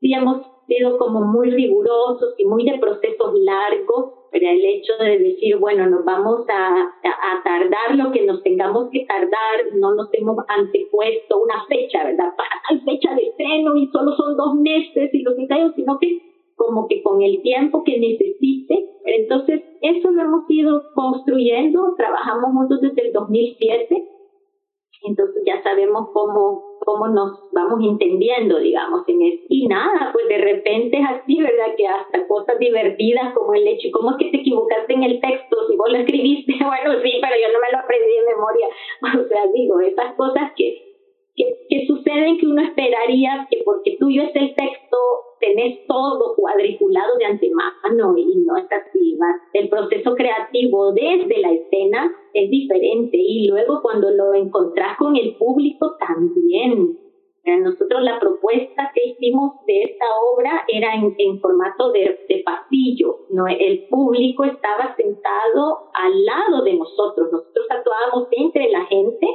[0.01, 5.19] sí hemos sido como muy rigurosos y muy de procesos largos, pero el hecho de
[5.19, 6.93] decir, bueno, nos vamos a,
[7.45, 12.35] tardar lo que nos tengamos que tardar, no nos hemos antepuesto una fecha, ¿verdad?
[12.37, 16.21] Para tal fecha de estreno y solo son dos meses y los ensayos, sino que
[16.57, 18.89] como que con el tiempo que necesite.
[19.05, 24.09] Entonces, eso lo hemos ido construyendo, trabajamos juntos desde el 2007
[25.05, 29.43] entonces ya sabemos cómo, cómo nos vamos entendiendo, digamos, en eso.
[29.49, 31.75] Y nada, pues de repente es así, ¿verdad?
[31.77, 35.57] Que hasta cosas divertidas como el hecho, ¿cómo es que te equivocaste en el texto?
[35.69, 38.67] Si vos lo escribiste, bueno, sí, pero yo no me lo aprendí de memoria.
[39.25, 40.97] O sea, digo, esas cosas que,
[41.37, 44.97] que, que suceden que uno esperaría que porque tuyo es el texto,
[45.43, 49.19] tenés todo cuadriculado de antemano y no es así.
[49.53, 55.35] El proceso creativo desde la escena es diferente y luego cuando lo encontrás con el
[55.37, 56.99] público también.
[57.45, 63.49] Nosotros la propuesta que hicimos de esta obra era en, formato de, de, pasillo, ¿no?
[63.49, 69.27] el público estaba sentado al lado de nosotros, nosotros actuábamos entre la gente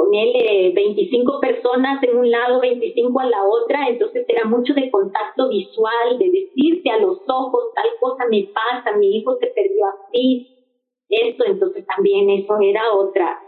[0.00, 5.48] ponerle 25 personas en un lado, 25 a la otra, entonces era mucho de contacto
[5.50, 10.56] visual, de decirte a los ojos, tal cosa me pasa, mi hijo se perdió así,
[11.10, 13.38] eso, entonces también eso era otra,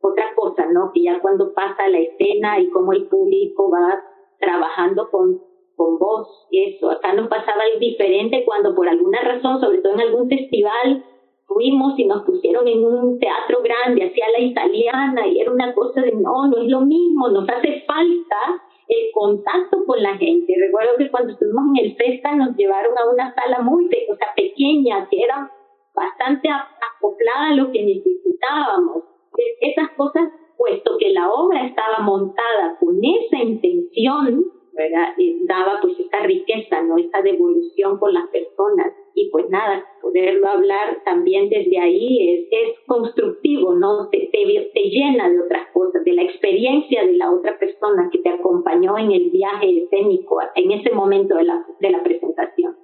[0.00, 0.90] otra cosa, ¿no?
[0.92, 4.02] Que ya cuando pasa la escena y cómo el público va
[4.40, 5.40] trabajando con,
[5.76, 10.28] con vos, eso, acá nos pasaba diferente cuando por alguna razón, sobre todo en algún
[10.28, 11.04] festival,
[11.52, 16.00] fuimos y nos pusieron en un teatro grande, hacia la italiana, y era una cosa
[16.00, 20.54] de no, no es lo mismo, nos hace falta el contacto con la gente.
[20.58, 24.28] Recuerdo que cuando estuvimos en el Festa nos llevaron a una sala muy o sea,
[24.34, 25.50] pequeña, que era
[25.94, 29.04] bastante acoplada a lo que necesitábamos.
[29.60, 35.14] Esas cosas, puesto que la obra estaba montada con esa intención, ¿verdad?
[35.46, 36.96] daba pues esta riqueza, ¿no?
[36.96, 38.92] Esta devolución con las personas.
[39.14, 44.08] Y pues nada, poderlo hablar también desde ahí es, es constructivo, ¿no?
[44.10, 48.30] Te, te, llena de otras cosas, de la experiencia de la otra persona que te
[48.30, 52.76] acompañó en el viaje escénico, en ese momento de la, de la presentación.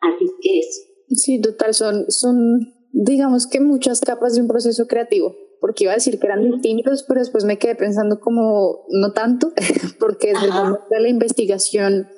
[0.00, 0.88] Así que es.
[1.08, 2.60] Sí, total, son, son,
[2.92, 7.04] digamos que muchas capas de un proceso creativo porque iba a decir que eran distintos,
[7.06, 9.52] pero después me quedé pensando como no tanto,
[10.00, 12.08] porque desde el momento de la investigación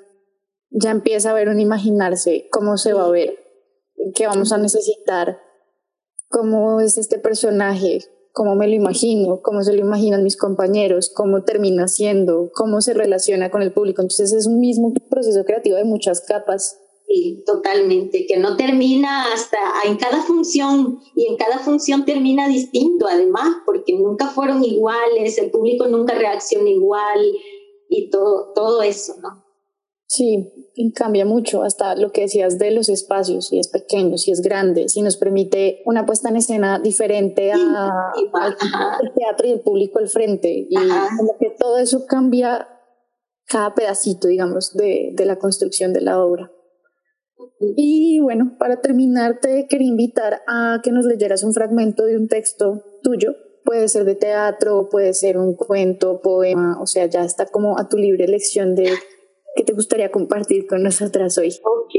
[0.71, 3.39] ya empieza a ver un imaginarse cómo se va a ver,
[4.13, 5.39] qué vamos a necesitar,
[6.29, 8.01] cómo es este personaje,
[8.33, 12.93] cómo me lo imagino, cómo se lo imaginan mis compañeros, cómo termina siendo, cómo se
[12.93, 14.03] relaciona con el público.
[14.03, 16.81] Entonces es un mismo proceso creativo de muchas capas.
[17.07, 23.07] Sí, totalmente, que no termina hasta en cada función y en cada función termina distinto
[23.07, 27.21] además, porque nunca fueron iguales, el público nunca reacciona igual
[27.89, 29.43] y todo, todo eso, ¿no?
[30.17, 30.49] Sí,
[30.95, 34.89] cambia mucho, hasta lo que decías de los espacios, si es pequeño, si es grande,
[34.89, 40.09] si nos permite una puesta en escena diferente a, al teatro y el público al
[40.09, 40.69] frente.
[40.71, 40.77] Y
[41.19, 42.69] como que todo eso cambia
[43.49, 46.53] cada pedacito, digamos, de, de la construcción de la obra.
[47.77, 52.29] Y bueno, para terminar, te quería invitar a que nos leyeras un fragmento de un
[52.29, 53.35] texto tuyo.
[53.65, 57.89] Puede ser de teatro, puede ser un cuento, poema, o sea, ya está como a
[57.89, 58.93] tu libre elección de
[59.55, 61.51] ¿Qué te gustaría compartir con nosotras hoy?
[61.63, 61.93] Ok,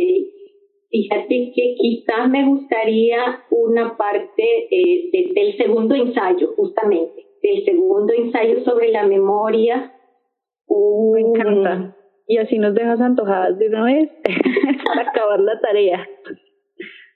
[0.89, 8.61] fíjate que quizás me gustaría una parte eh, del segundo ensayo, justamente, del segundo ensayo
[8.65, 9.93] sobre la memoria.
[10.67, 11.95] me encanta.
[12.27, 14.09] Y así nos dejas antojadas de una vez
[14.85, 16.05] para acabar la tarea.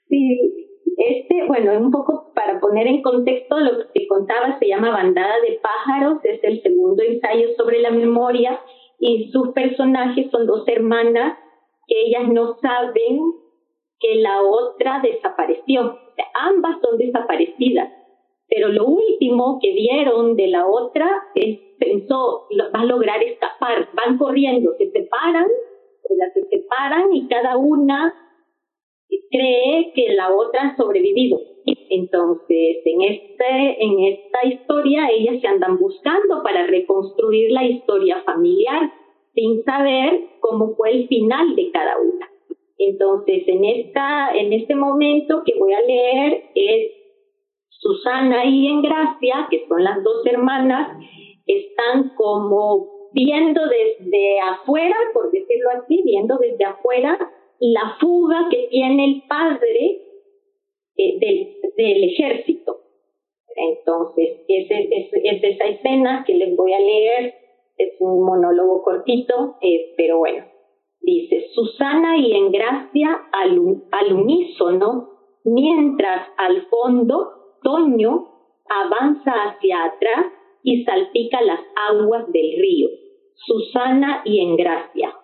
[0.08, 0.60] Sí,
[0.96, 5.34] este, bueno, un poco para poner en contexto lo que te contaba, se llama Bandada
[5.46, 8.58] de Pájaros, es el segundo ensayo sobre la memoria
[9.00, 11.38] y sus personajes son dos hermanas
[11.86, 13.32] que ellas no saben
[13.98, 15.98] que la otra desapareció.
[16.34, 17.90] ambas son desaparecidas,
[18.48, 24.18] pero lo último que vieron de la otra es, pensó, va a lograr escapar, van
[24.18, 25.48] corriendo, se separan,
[26.34, 28.14] se separan y cada una
[29.30, 31.38] cree que la otra ha sobrevivido.
[31.90, 38.92] Entonces, en, este, en esta historia, ellas se andan buscando para reconstruir la historia familiar
[39.34, 42.28] sin saber cómo fue el final de cada una.
[42.78, 46.92] Entonces, en, esta, en este momento que voy a leer es
[47.68, 50.96] Susana y Engracia, que son las dos hermanas,
[51.46, 57.18] están como viendo desde afuera, por decirlo así, viendo desde afuera
[57.60, 60.00] la fuga que tiene el padre
[60.96, 61.18] eh,
[61.76, 62.78] del, ejército.
[63.54, 67.34] Entonces, es, es, esa escena que les voy a leer,
[67.76, 70.44] es un monólogo cortito, eh, pero bueno,
[71.00, 75.10] dice, Susana y Engracia al, al unísono,
[75.44, 78.28] mientras al fondo Toño
[78.68, 80.26] avanza hacia atrás
[80.62, 82.88] y salpica las aguas del río.
[83.34, 85.14] Susana y Engracia.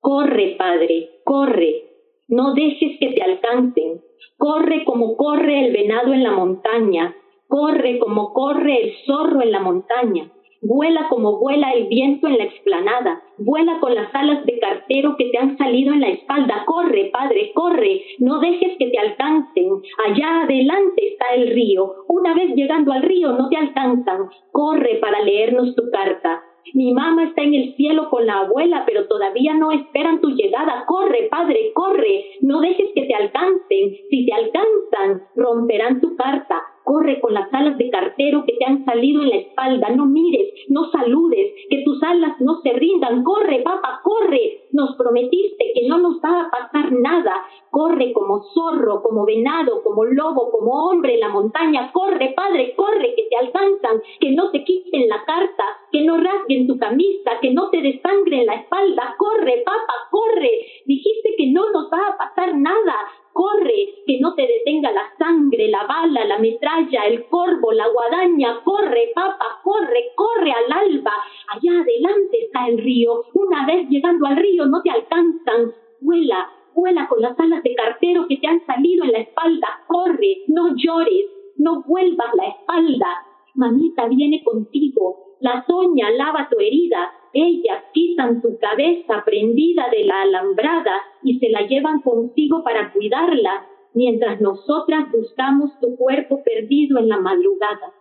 [0.00, 1.88] Corre, padre, corre,
[2.28, 4.02] no dejes que te alcancen.
[4.36, 7.16] Corre como corre el venado en la montaña.
[7.48, 10.30] Corre como corre el zorro en la montaña.
[10.60, 13.22] Vuela como vuela el viento en la explanada.
[13.38, 16.64] Vuela con las alas de cartero que te han salido en la espalda.
[16.66, 18.02] Corre, padre, corre.
[18.18, 19.80] No dejes que te alcancen.
[20.04, 22.04] Allá adelante está el río.
[22.08, 24.28] Una vez llegando al río no te alcanzan.
[24.52, 26.42] Corre para leernos tu carta.
[26.74, 30.84] Mi mamá está en el cielo con la abuela, pero todavía no esperan tu llegada.
[30.86, 32.24] Corre, padre, corre.
[32.40, 33.96] No dejes que te alcancen.
[34.10, 36.62] Si te alcanzan, romperán tu carta.
[36.88, 39.90] Corre con las alas de cartero que te han salido en la espalda.
[39.90, 43.22] No mires, no saludes, que tus alas no se rindan.
[43.24, 44.68] Corre, papá, corre.
[44.72, 47.44] Nos prometiste que no nos va a pasar nada.
[47.68, 51.92] Corre como zorro, como venado, como lobo, como hombre en la montaña.
[51.92, 56.66] Corre, padre, corre, que te alcanzan, que no te quiten la carta, que no rasguen
[56.66, 59.14] tu camisa, que no te desangren la espalda.
[59.18, 60.50] Corre, papá, corre.
[60.86, 62.94] Dijiste que no nos va a pasar nada
[63.38, 68.64] corre, que no te detenga la sangre, la bala, la metralla, el corvo, la guadaña,
[68.64, 71.12] corre, papa, corre, corre al alba.
[71.46, 73.22] Allá adelante está el río.
[73.34, 75.72] Una vez llegando al río no te alcanzan.
[76.00, 79.68] Vuela, vuela con las alas de cartero que te han salido en la espalda.
[79.86, 81.26] Corre, no llores,
[81.58, 83.24] no vuelvas la espalda.
[83.54, 85.27] Mamita viene contigo.
[85.40, 91.48] La toña lava tu herida, ellas quitan tu cabeza prendida de la alambrada y se
[91.50, 97.94] la llevan consigo para cuidarla, mientras nosotras buscamos tu cuerpo perdido en la madrugada.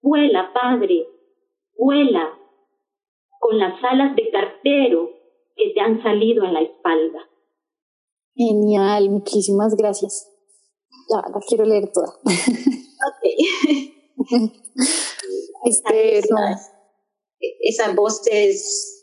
[0.00, 1.06] Vuela, Padre,
[1.76, 2.38] vuela,
[3.40, 5.10] con las alas de cartero
[5.56, 7.28] que te han salido en la espalda.
[8.34, 10.32] Genial, muchísimas gracias.
[11.10, 12.12] Ya, la quiero leer toda.
[13.08, 13.24] Ok.
[17.60, 18.94] Esas voces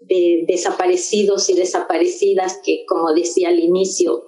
[0.00, 4.22] de desaparecidos y desaparecidas que, como decía al inicio,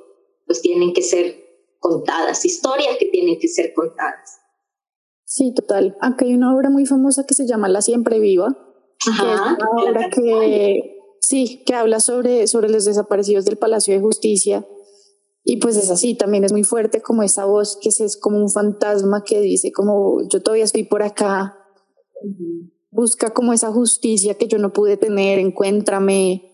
[0.46, 1.36] pues tienen que ser
[1.78, 4.40] contadas, historias que tienen que ser contadas.
[5.24, 5.96] Sí, total.
[6.00, 8.48] Acá hay una obra muy famosa que se llama La Siempre Viva,
[9.08, 13.94] Ajá, que es una obra que, sí, que habla sobre, sobre los desaparecidos del Palacio
[13.94, 14.66] de Justicia.
[15.44, 18.50] Y pues es así, también es muy fuerte como esa voz que es, como un
[18.50, 21.56] fantasma que dice como yo todavía estoy por acá,
[22.90, 26.52] busca como esa justicia que yo no pude tener, encuéntrame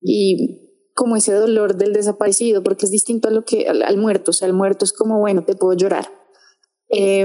[0.00, 4.34] y como ese dolor del desaparecido, porque es distinto a lo que al, muerto, o
[4.34, 6.08] sea, el muerto es como, bueno, te puedo llorar.
[6.88, 7.24] Eh,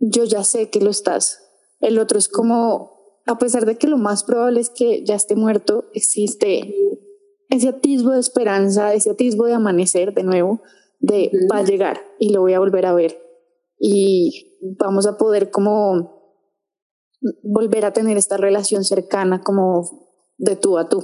[0.00, 1.40] yo ya sé que lo estás.
[1.80, 5.36] El otro es como, a pesar de que lo más probable es que ya esté
[5.36, 6.74] muerto, existe
[7.50, 10.60] ese atisbo de esperanza, ese atisbo de amanecer de nuevo,
[11.00, 13.18] de va a llegar y lo voy a volver a ver.
[13.78, 16.17] Y vamos a poder como
[17.42, 19.82] volver a tener esta relación cercana como
[20.38, 20.98] de tú a tú.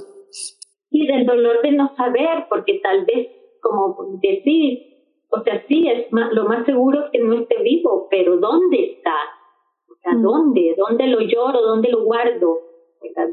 [0.89, 3.27] Y del dolor de no saber, porque tal vez,
[3.61, 4.79] como decir,
[5.29, 9.15] o sea, sí, es lo más seguro es que no esté vivo, pero ¿dónde está?
[9.89, 10.75] O sea, ¿dónde?
[10.77, 11.61] ¿Dónde lo lloro?
[11.61, 12.59] ¿Dónde lo guardo?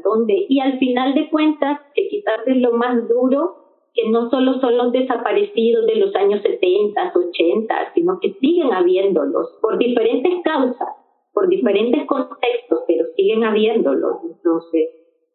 [0.03, 0.45] ¿dónde?
[0.49, 3.55] Y al final de cuentas, que quizás es lo más duro,
[3.93, 9.57] que no solo son los desaparecidos de los años 70, 80, sino que siguen habiéndolos
[9.61, 10.89] por diferentes causas,
[11.33, 14.17] por diferentes contextos, pero siguen habiéndolos.
[14.23, 14.89] Entonces,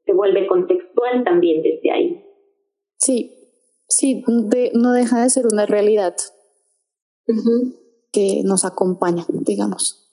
[0.05, 2.25] se vuelve contextual también desde ahí.
[2.97, 3.33] Sí,
[3.89, 4.25] sí,
[4.75, 6.15] no deja de ser una realidad
[8.13, 10.09] que nos acompaña, digamos.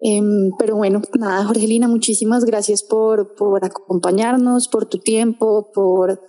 [0.00, 6.20] Em, pero bueno, nada, Jorgelina, muchísimas gracias por, por acompañarnos, por tu tiempo, por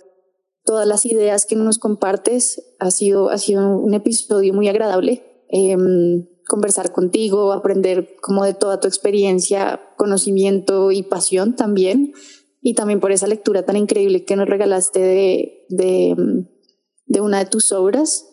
[0.64, 2.76] todas las ideas que nos compartes.
[2.80, 5.22] Ha sido, ha sido un episodio muy agradable.
[5.48, 12.12] Em, conversar contigo, aprender como de toda tu experiencia, conocimiento y pasión también.
[12.60, 16.44] Y también por esa lectura tan increíble que nos regalaste de, de,
[17.06, 18.26] de una de tus obras.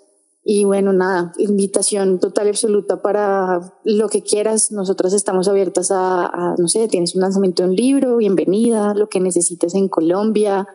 [0.43, 4.71] Y bueno, nada, invitación total y absoluta para lo que quieras.
[4.71, 9.19] Nosotras estamos abiertas a, no sé, tienes un lanzamiento de un libro, bienvenida, lo que
[9.19, 10.67] necesites en Colombia.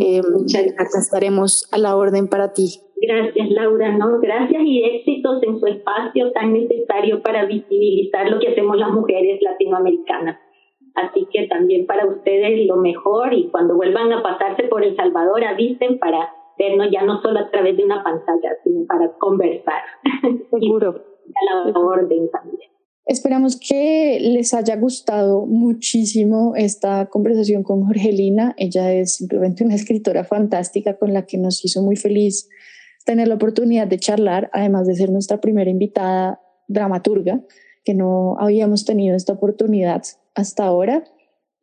[0.00, 0.20] Eh,
[0.78, 2.80] acá estaremos a la orden para ti.
[3.04, 3.96] Gracias, Laura.
[3.98, 8.92] No, gracias y éxitos en su espacio tan necesario para visibilizar lo que hacemos las
[8.92, 10.38] mujeres latinoamericanas.
[10.94, 15.42] Así que también para ustedes lo mejor y cuando vuelvan a pasarse por El Salvador
[15.44, 19.82] avisen para vernos ya no solo a través de una pantalla, sino para conversar.
[20.50, 20.90] Seguro.
[20.90, 22.70] a la orden también.
[23.04, 28.54] Esperamos que les haya gustado muchísimo esta conversación con Jorgelina.
[28.56, 32.48] Ella es simplemente una escritora fantástica con la que nos hizo muy feliz
[33.04, 37.40] tener la oportunidad de charlar, además de ser nuestra primera invitada dramaturga,
[37.84, 40.02] que no habíamos tenido esta oportunidad
[40.34, 41.04] hasta ahora.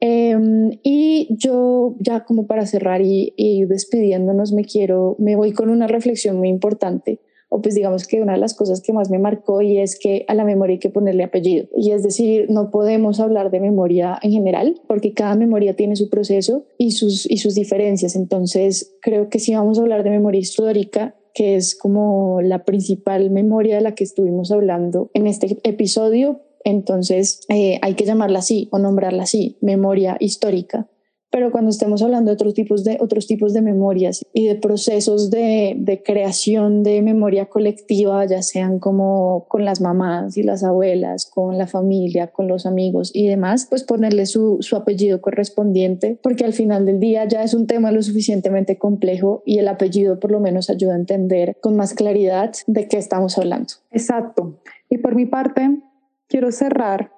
[0.01, 5.69] Em, y yo ya como para cerrar y, y, despidiéndonos, me quiero, me voy con
[5.69, 7.19] una reflexión muy importante,
[7.49, 10.23] o pues digamos que una de las cosas que más me marcó y es que
[10.27, 11.67] a la memoria hay que ponerle apellido.
[11.75, 16.09] Y es decir, no podemos hablar de memoria en general, porque cada memoria tiene su
[16.09, 18.15] proceso y sus, y sus diferencias.
[18.15, 23.29] Entonces, creo que si vamos a hablar de memoria histórica, que es como la principal
[23.29, 28.67] memoria de la que estuvimos hablando en este episodio, entonces eh, hay que llamarla así
[28.71, 30.87] o nombrarla así, memoria histórica.
[31.31, 35.29] Pero cuando estemos hablando de otros tipos de, otros tipos de memorias y de procesos
[35.29, 41.25] de, de creación de memoria colectiva, ya sean como con las mamás y las abuelas,
[41.25, 46.45] con la familia, con los amigos y demás, pues ponerle su, su apellido correspondiente, porque
[46.45, 50.31] al final del día ya es un tema lo suficientemente complejo y el apellido por
[50.31, 53.73] lo menos ayuda a entender con más claridad de qué estamos hablando.
[53.91, 54.59] Exacto.
[54.89, 55.81] Y por mi parte,
[56.27, 57.11] quiero cerrar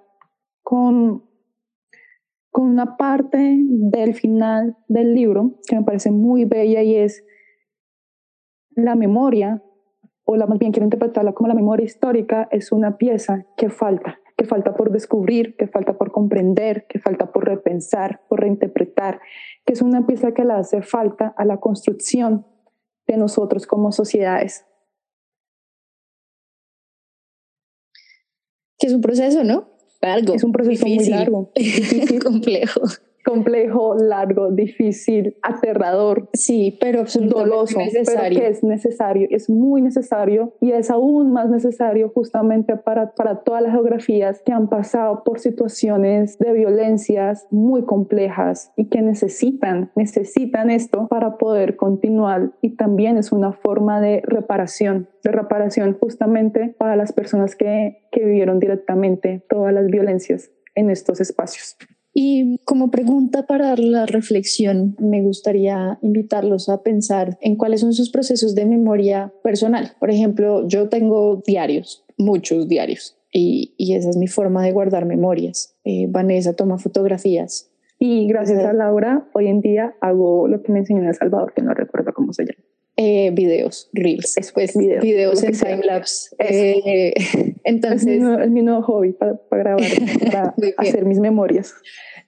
[0.63, 1.23] con,
[2.51, 7.23] con una parte del final del libro que me parece muy bella y es
[8.71, 9.63] la memoria,
[10.23, 14.19] o la, más bien quiero interpretarla como la memoria histórica, es una pieza que falta,
[14.37, 19.19] que falta por descubrir, que falta por comprender, que falta por repensar, por reinterpretar,
[19.65, 22.45] que es una pieza que le hace falta a la construcción
[23.07, 24.65] de nosotros como sociedades.
[28.81, 29.70] que es un proceso, ¿no?
[30.01, 30.33] Largo.
[30.33, 31.51] Es un proceso muy largo.
[32.23, 32.81] complejo.
[33.23, 36.29] Complejo, largo, difícil, aterrador.
[36.33, 38.21] Sí, pero absolutamente doloso, necesario.
[38.21, 43.43] pero que es necesario, es muy necesario y es aún más necesario justamente para, para
[43.43, 49.91] todas las geografías que han pasado por situaciones de violencias muy complejas y que necesitan,
[49.95, 56.75] necesitan esto para poder continuar y también es una forma de reparación, de reparación justamente
[56.77, 61.77] para las personas que, que vivieron directamente todas las violencias en estos espacios.
[62.13, 68.09] Y como pregunta para la reflexión, me gustaría invitarlos a pensar en cuáles son sus
[68.09, 69.93] procesos de memoria personal.
[69.99, 75.05] Por ejemplo, yo tengo diarios, muchos diarios, y, y esa es mi forma de guardar
[75.05, 75.75] memorias.
[75.85, 77.69] Eh, Vanessa toma fotografías.
[77.97, 81.53] Y gracias a Laura, hoy en día hago lo que me enseñó en El Salvador,
[81.53, 82.63] que no recuerdo cómo se llama.
[82.97, 86.35] Eh, videos, reels, después videos, videos en timelapse.
[86.39, 87.13] Eh,
[87.63, 89.85] entonces, es mi, nuevo, es mi nuevo hobby para, para grabar,
[90.31, 91.73] para hacer mis memorias.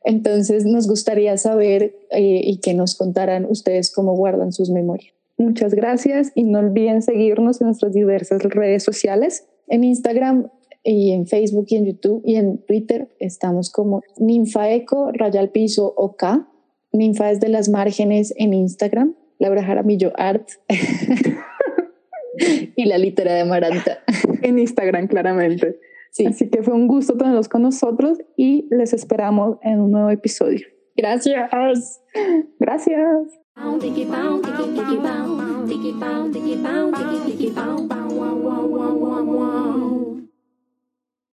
[0.05, 5.13] Entonces, nos gustaría saber eh, y que nos contaran ustedes cómo guardan sus memorias.
[5.37, 9.45] Muchas gracias y no olviden seguirnos en nuestras diversas redes sociales.
[9.67, 10.49] En Instagram
[10.83, 15.93] y en Facebook y en YouTube y en Twitter estamos como Ninfaeco, Raya al Piso
[15.97, 16.23] OK.
[16.91, 19.15] Ninfa es de las márgenes en Instagram.
[19.43, 20.47] Laura Jaramillo Art.
[22.75, 23.99] y la litera de Amaranta.
[24.41, 25.79] En Instagram, claramente.
[26.11, 26.25] Sí.
[26.25, 30.65] Así que fue un gusto tenerlos con nosotros y les esperamos en un nuevo episodio.
[30.95, 31.51] Gracias.
[32.59, 33.39] Gracias.